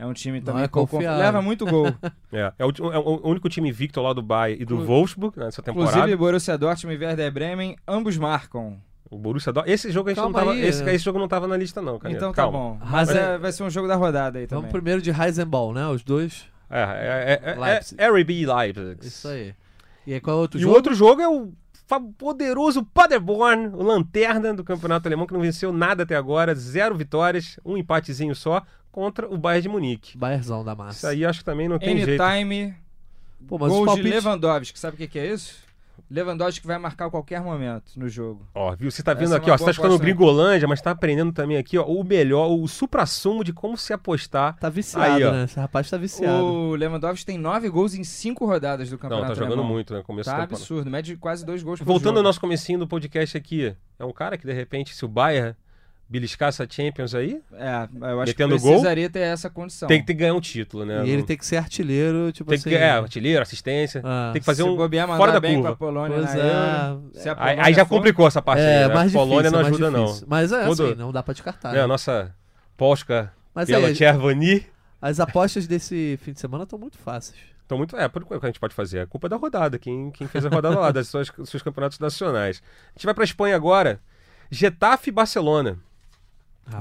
[0.02, 1.20] é um time também é confiável.
[1.20, 1.88] Leva muito gol.
[2.34, 5.38] É, é, o, é o único time invicto lá do Bayern e do Inclu- Wolfsburg
[5.38, 5.92] né, nessa temporada.
[5.92, 8.78] Inclusive, Borussia Dortmund e Werder Bremen, ambos marcam.
[9.10, 9.74] O Borussia Dortmund.
[9.74, 10.52] Esse jogo a gente Calma não tava.
[10.58, 10.94] aí, esse, né?
[10.96, 12.14] esse jogo não tava na lista, não, cara.
[12.14, 12.58] Então tá Calma.
[12.58, 12.80] bom.
[12.86, 14.72] Mas é- é- vai ser um jogo da rodada aí Vamos também.
[14.72, 15.86] primeiro de Heisenball, né?
[15.88, 16.46] Os dois.
[16.70, 18.02] É, é, é, é, Leipzig.
[18.02, 18.98] é RB Leipzig.
[19.06, 19.54] Isso aí.
[20.08, 20.74] E aí qual é o outro e jogo?
[20.74, 21.52] o outro jogo é o
[22.18, 27.60] poderoso Paderborn, o lanterna do campeonato alemão, que não venceu nada até agora, zero vitórias,
[27.66, 30.18] um empatezinho só, contra o Bayern de Munique.
[30.18, 30.98] Baierzão da massa.
[30.98, 32.22] Isso aí acho que também não tem jeito.
[32.22, 32.76] Anytime,
[33.48, 34.02] Pô, mas os gols de.
[34.04, 34.78] Lewandowski.
[34.80, 35.56] Sabe o que, que é isso?
[36.10, 38.46] Lewandowski vai marcar a qualquer momento no jogo.
[38.54, 38.92] Ó, viu?
[38.92, 40.06] Você tá vendo Essa é aqui, uma ó, você tá escutando né?
[40.06, 44.58] Gringolândia, mas tá aprendendo também aqui, ó, o melhor, o supra-sumo de como se apostar.
[44.58, 45.44] Tá viciado, Aí, né?
[45.46, 46.44] Esse rapaz tá viciado.
[46.44, 49.72] O Lewandowski tem nove gols em cinco rodadas do Não, campeonato tá jogando alemão.
[49.72, 50.02] muito, né?
[50.04, 52.20] Começo Tá absurdo, mede quase dois gols por Voltando jogo.
[52.20, 55.56] ao nosso comecinho do podcast aqui, é um cara que de repente, se o Bayern
[56.12, 58.72] beliscar essa Champions aí, É, eu acho Metendo que gol?
[58.72, 59.88] precisaria ter essa condição.
[59.88, 61.06] tem que ter que ganhar um título, né?
[61.06, 62.70] E ele tem que ser artilheiro, tipo tem assim.
[62.70, 65.70] que ganhar artilheiro, assistência, Ah, tem que fazer um bobear, fora da bem curva.
[65.70, 66.90] com a Polônia Pois na é.
[66.90, 67.12] Euro.
[67.14, 68.94] Se a Aí, Polônia aí já for- complicou essa parte É, aí, né?
[68.94, 70.22] mais Polônia difícil, não mais ajuda difícil.
[70.22, 70.28] não.
[70.30, 71.76] Mas é Quando- assim, não dá pra descartar.
[71.76, 72.36] É, a nossa
[72.76, 74.66] Polska Mas pela aí, Tchervani
[75.02, 77.40] as apostas desse fim de semana estão muito fáceis.
[77.66, 77.96] Então, muito.
[77.96, 79.00] É, por que a gente pode fazer?
[79.00, 81.98] É culpa da rodada, quem, quem fez a rodada lá, das suas, dos seus campeonatos
[82.00, 82.62] nacionais.
[82.90, 84.02] A gente vai pra Espanha agora.
[84.54, 85.80] Getafe e Barcelona.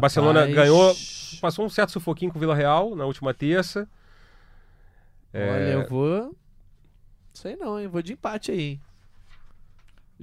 [0.01, 0.95] Barcelona Rapaz, ganhou-
[1.41, 3.89] Passou um certo sufoquinho com o Vila Real na última terça.
[5.33, 6.37] É, Olha, eu vou.
[7.33, 7.87] Sei não, hein?
[7.89, 8.81] Vou de empate aí.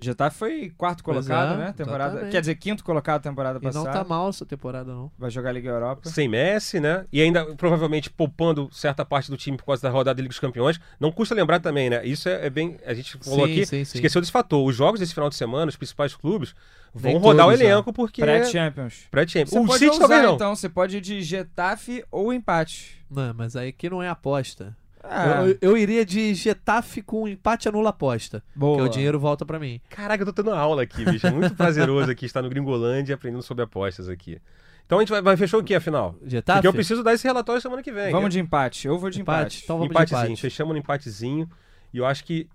[0.02, 1.74] Getafe foi quarto colocado, é, né?
[1.76, 2.32] Temporada, exatamente.
[2.32, 3.92] quer dizer, quinto colocado temporada E não passada.
[3.92, 5.12] tá mal essa temporada, não.
[5.18, 6.10] Vai jogar a Liga Europa.
[6.10, 7.06] sem Messi, né?
[7.12, 10.40] E ainda provavelmente poupando certa parte do time por causa da rodada da Liga dos
[10.40, 10.80] Campeões.
[11.00, 12.06] Não custa lembrar também, né?
[12.06, 12.78] Isso é, é bem.
[12.86, 13.98] A gente falou Sim, aqui, sim, sim.
[13.98, 14.66] esqueceu desse fator.
[14.68, 16.54] Os jogos desse final de semana, os principais clubes,
[16.94, 18.22] vão Vem rodar todos, o elenco porque.
[18.22, 19.08] Pré-Champions.
[19.10, 19.50] Pré-Champions.
[19.50, 20.36] Você O pode City usar, talvez não.
[20.36, 20.56] então.
[20.56, 23.04] Você pode ir de Getafe ou empate.
[23.10, 24.76] Não, mas aí que não é aposta.
[25.10, 28.44] Ah, Eu, eu iria de Getafe com empate anula aposta.
[28.56, 28.78] boa.
[28.78, 29.80] Porque o dinheiro volta pra mim.
[29.90, 31.26] Caraca, eu tô tendo aula aqui, bicho.
[31.28, 34.40] É muito prazeroso aqui estar no Gringolândia aprendendo sobre apostas aqui.
[34.86, 36.16] Então a gente vai, vai fechou o que afinal?
[36.26, 36.58] Getafe?
[36.60, 38.12] Porque eu preciso dar esse relatório semana que vem.
[38.12, 38.88] Vamos de empate.
[38.88, 39.40] Eu vou de empate.
[39.58, 39.64] empate.
[39.64, 40.26] Então vamos de empatezinho.
[40.28, 40.42] empate.
[40.42, 41.50] Fechamos no empatezinho.
[41.94, 42.48] E eu acho que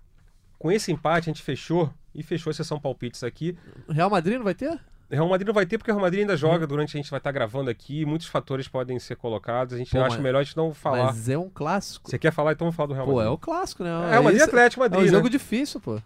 [0.57, 1.93] com esse empate a gente fechou.
[2.15, 3.57] E fechou a sessão palpites aqui.
[3.89, 4.79] Real Madrid não vai ter?
[5.13, 6.37] Real Madrid não vai ter, porque o Real Madrid ainda Uhum.
[6.37, 8.05] joga durante a gente vai estar gravando aqui.
[8.05, 9.73] Muitos fatores podem ser colocados.
[9.73, 11.05] A gente Pô, acha mas- melhor a gente não falar.
[11.05, 12.09] Mas é um clássico.
[12.09, 13.29] Você quer falar, então vamos falar do Real Pô, Madrid.
[13.29, 13.89] é o clássico, né?
[13.89, 15.29] É, Real Madrid e Esse- Atlético É Madrid, um jogo né?
[15.29, 16.01] difícil, pô.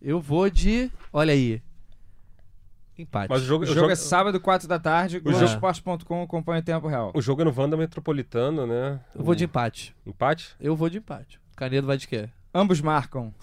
[0.00, 0.90] Eu vou de.
[1.12, 1.62] Olha aí.
[2.96, 3.28] Empate.
[3.28, 5.14] Mas o jogo, O o jogo jogo, é sábado, 4 da tarde.
[5.18, 7.10] jogo- Globoesporte.com acompanha o tempo real.
[7.14, 9.00] o jogo é no Wanda Metropolitano, né?
[9.14, 9.94] Eu vou de empate.
[10.06, 10.54] Empate?
[10.60, 11.40] Eu vou de empate.
[11.56, 12.28] Canedo vai de quê?
[12.56, 13.34] Ambos marcam.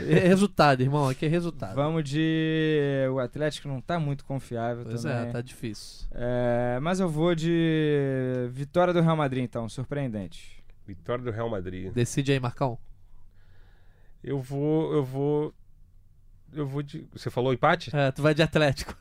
[0.00, 1.06] É resultado, irmão.
[1.08, 1.74] Aqui é resultado.
[1.74, 3.06] Vamos de.
[3.12, 5.28] O Atlético não tá muito confiável Pois também.
[5.28, 6.06] é, tá difícil.
[6.12, 8.48] É, mas eu vou de.
[8.50, 9.68] Vitória do Real Madrid, então.
[9.68, 10.64] Surpreendente.
[10.86, 11.92] Vitória do Real Madrid.
[11.92, 12.78] Decide aí, Marcão.
[14.24, 14.94] Eu vou.
[14.94, 15.54] Eu vou.
[16.54, 17.06] Eu vou de.
[17.12, 17.94] Você falou empate?
[17.94, 18.94] É, tu vai de Atlético.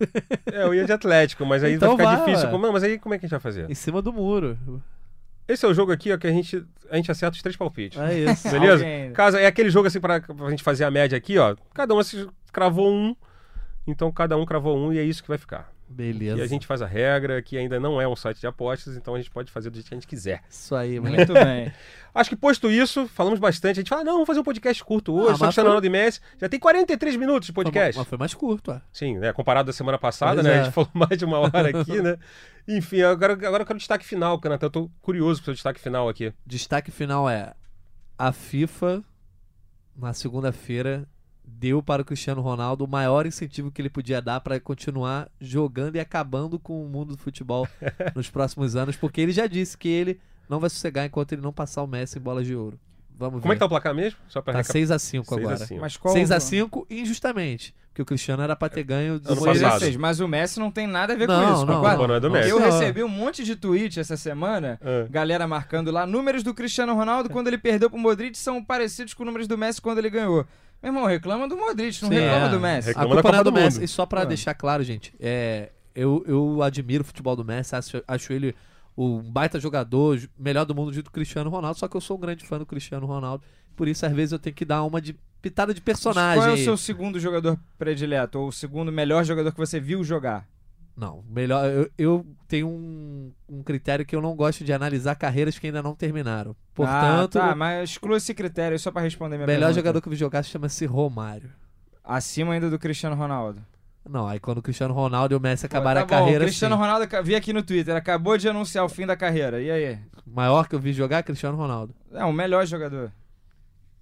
[0.52, 2.52] É, eu ia de Atlético, mas aí Então vai ficar vai, difícil.
[2.60, 2.72] ué.
[2.72, 3.70] Mas aí como é que a gente vai fazer?
[3.72, 4.58] em cima do muro.
[5.48, 8.00] Esse é o jogo aqui, ó, que a gente, a gente acerta os três palpites.
[8.00, 8.48] É isso.
[8.50, 8.84] Beleza?
[8.84, 11.56] Alguém- Casa, é aquele jogo assim pra, pra gente fazer a média aqui, ó.
[11.74, 13.16] Cada um assim, cravou um.
[13.88, 15.72] Então cada um cravou um e é isso que vai ficar.
[15.88, 16.40] Beleza.
[16.40, 19.14] E a gente faz a regra, que ainda não é um site de apostas, então
[19.14, 20.42] a gente pode fazer do jeito que a gente quiser.
[20.50, 21.16] Isso aí, mano.
[21.16, 21.72] Muito bem.
[22.14, 23.74] Acho que posto isso, falamos bastante.
[23.80, 25.62] A gente fala, não, vamos fazer um podcast curto hoje, Ah, só mas que está
[25.62, 26.20] foi- na hora de Messi.
[26.40, 27.98] Já tem 43 minutos de podcast.
[28.00, 28.80] Mas foi mais curto, ó.
[28.92, 29.32] Sim, né?
[29.34, 30.54] Comparado da semana passada, Pois né?
[30.56, 30.60] é.
[30.60, 32.18] A gente falou mais de uma hora aqui, né?
[32.68, 34.66] Enfim, agora, agora eu quero destaque final, Canatan.
[34.66, 36.34] Eu tô curioso pro seu destaque final aqui.
[36.46, 37.54] Destaque final é:
[38.18, 39.04] a FIFA,
[39.96, 41.08] na segunda-feira,
[41.48, 45.96] deu para o Cristiano Ronaldo o maior incentivo que ele podia dar para continuar jogando
[45.96, 47.68] e acabando com o mundo do futebol
[48.16, 50.20] nos próximos anos, porque ele já disse que ele
[50.50, 52.80] não vai sossegar enquanto ele não passar o Messi em bolas de ouro.
[53.18, 53.56] Vamos Como é ver.
[53.56, 54.20] que tá o placar mesmo?
[54.28, 55.58] Só pra Tá recap- 6x5 6 a agora.
[55.58, 55.80] 5.
[55.82, 57.74] Mas qual 6x5 injustamente.
[57.90, 59.80] Porque o Cristiano era pra ter ganho Ano 16 Seis a passado.
[59.80, 61.66] seis, mas o Messi não tem nada a ver Não, com isso.
[61.66, 61.82] não.
[61.82, 62.50] Pô, não é do Messi.
[62.50, 62.66] Eu Não.
[62.66, 65.08] recebi um monte de tweet essa semana, Ah.
[65.10, 69.24] galera marcando lá, números do Cristiano Ronaldo quando ele perdeu pro Modric são parecidos com
[69.24, 70.46] números do Messi quando ele ganhou.
[70.86, 72.50] Meu irmão, reclama do Modric, não Sim, reclama é.
[72.50, 72.88] do Messi.
[72.90, 73.78] Reclama A da culpa não é do do Messi.
[73.78, 73.86] Mundo.
[73.86, 74.26] E só pra Ah.
[74.26, 78.56] deixar claro, gente, é, eu, eu admiro o futebol do Messi, acho, acho ele
[78.96, 82.16] o baita jogador, melhor do mundo junto com o Cristiano Ronaldo, só que eu sou
[82.18, 83.44] um grande fã do Cristiano Ronaldo.
[83.76, 86.42] Por isso, às vezes, eu tenho que dar uma de pitada de personagem.
[86.42, 88.40] Qual é o seu segundo jogador predileto?
[88.40, 90.48] Ou o segundo melhor jogador que você viu jogar?
[90.96, 91.66] Não, melhor.
[91.66, 95.84] Eu, eu tenho um, um critério que eu não gosto de analisar carreiras que ainda
[95.84, 96.56] não terminaram.
[96.74, 99.74] Portanto, ah, tá, mas exclua esse critério só pra responder o minha melhor pergunta.
[99.76, 101.50] jogador que eu vi jogar chama-se Romário.
[102.04, 103.62] Acima ainda do Cristiano Ronaldo.
[104.08, 106.44] Não, aí quando o Cristiano Ronaldo e o Messi Pô, acabaram tá a bom, carreira.
[106.44, 106.82] O Cristiano sim.
[106.82, 109.60] Ronaldo, vi aqui no Twitter, acabou de anunciar o fim da carreira.
[109.62, 110.00] E aí?
[110.26, 111.94] Maior que eu vi jogar, Cristiano Ronaldo.
[112.14, 113.12] É o melhor jogador.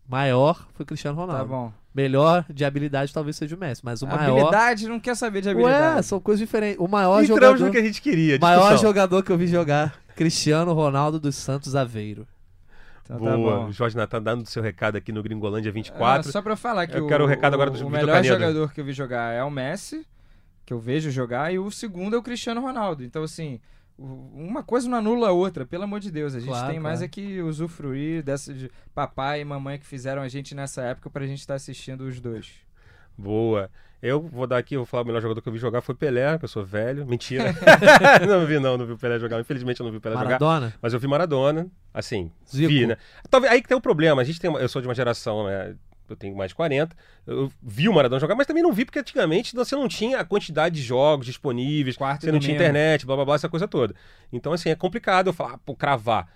[0.08, 1.42] Maior foi Cristiano Ronaldo.
[1.42, 1.74] Tá bom.
[1.94, 4.38] Melhor de habilidade talvez seja o Messi, mas o maior.
[4.40, 5.96] Habilidade, não quer saber de habilidade.
[5.98, 6.80] Ué, são coisas diferentes.
[6.80, 7.66] O maior Entramos jogador.
[7.66, 8.40] no que a gente queria.
[8.40, 8.88] Maior discussão.
[8.90, 12.28] jogador que eu vi jogar, Cristiano Ronaldo dos Santos Aveiro.
[13.04, 13.66] Então tá Boa.
[13.68, 16.32] o Jorge Natan dando seu recado aqui no Gringolândia Ah, 24.
[16.32, 18.28] só pra falar que Eu o, quero o recado agora do o melhor Canedo.
[18.34, 20.08] jogador que eu vi jogar é o Messi,
[20.66, 23.04] que eu vejo jogar, e o segundo é o Cristiano Ronaldo.
[23.04, 23.60] Então, assim, o-
[23.98, 26.34] uma coisa não anula a outra, pelo amor de Deus.
[26.36, 27.06] A gente Claro, tem mais claro.
[27.06, 31.26] é que usufruir dessa de papai e mamãe que fizeram a gente nessa época pra
[31.28, 32.52] gente estar assistindo os dois.
[33.18, 33.70] Boa.
[34.02, 36.38] Eu vou dar aqui, vou falar o melhor jogador que eu vi jogar foi Pelé,
[36.38, 37.06] que eu sou velho.
[37.06, 37.54] Mentira.
[38.28, 39.40] não vi, não, não vi o Pelé jogar.
[39.40, 40.26] Infelizmente eu não vi o Pelé jogar.
[40.26, 40.74] Maradona?
[40.82, 42.68] Mas eu vi Maradona, assim, Zico.
[42.68, 42.98] vi, né?
[43.30, 44.22] Talvez, aí que tem o problema.
[44.22, 45.76] A gente tem uma- eu sou de uma geração, né?
[46.10, 46.96] Eu tenho mais de 40.
[47.26, 50.26] Eu vi o Maradona jogar, mas também não vi porque antigamente você não tinha a
[50.26, 52.70] quantidade de jogos disponíveis, Quarto você não tinha domingo.
[52.72, 53.96] internet, blá blá blá, essa coisa toda.
[54.32, 56.28] Então, assim, é complicado eu falar, pô, cravar.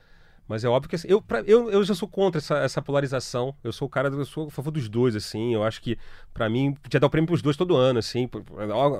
[0.48, 3.54] Mas é óbvio que assim, eu, pra- eu, eu já sou contra essa, essa polarização.
[3.64, 5.54] Eu sou o cara, eu sou a favor dos dois, assim.
[5.54, 5.98] Eu acho que,
[6.34, 8.30] pra mim, podia dar o prêmio pros dois todo ano, assim.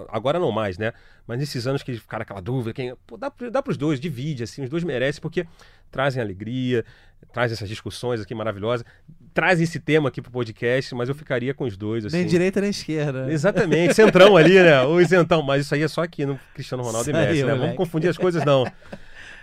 [0.10, 0.92] Agora não mais, né?
[1.26, 4.64] Mas nesses anos que ficaram aquela dúvida, quem, pô, dá, dá pros dois, divide, assim.
[4.64, 5.46] Os dois merecem, porque
[5.90, 6.84] trazem alegria,
[7.32, 8.86] trazem essas discussões aqui maravilhosas,
[9.34, 12.18] trazem esse tema aqui pro podcast, mas eu ficaria com os dois, assim.
[12.18, 13.32] Nem direita nem esquerda.
[13.32, 14.82] Exatamente, centrão ali, né?
[14.84, 17.40] O isentão, mas isso aí é só aqui no Cristiano Ronaldo Isso e aí, Messi,
[17.40, 17.46] né?
[17.46, 17.62] moleque.
[17.62, 18.66] Vamos confundir as coisas, não.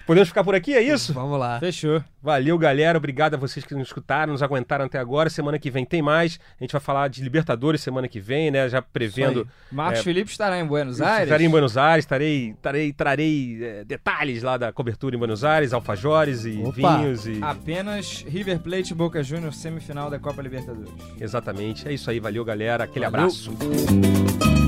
[0.06, 1.12] Podemos ficar por aqui, é isso?
[1.14, 1.58] Vamos lá.
[1.58, 2.02] Fechou.
[2.22, 2.96] Valeu, galera.
[2.98, 5.30] Obrigado a vocês que nos escutaram, nos aguentaram até agora.
[5.30, 6.38] Semana que vem tem mais.
[6.60, 8.68] A gente vai falar de Libertadores semana que vem, né?
[8.68, 9.48] Já prevendo.
[9.72, 11.24] Marcos É, Felipe estará em Buenos Aires.
[11.24, 15.72] Estarei em Buenos Aires, estarei, estarei, trarei é, detalhes lá da cobertura em Buenos Aires,
[15.72, 16.98] alfajores e Opa.
[16.98, 17.38] vinhos e.
[17.42, 20.92] Apenas River Plate e Boca Juniors semifinal da Copa Libertadores.
[21.20, 21.88] Exatamente.
[21.88, 22.84] É isso aí, valeu, galera.
[22.84, 23.20] Aquele Valeu.
[23.26, 24.63] abraço.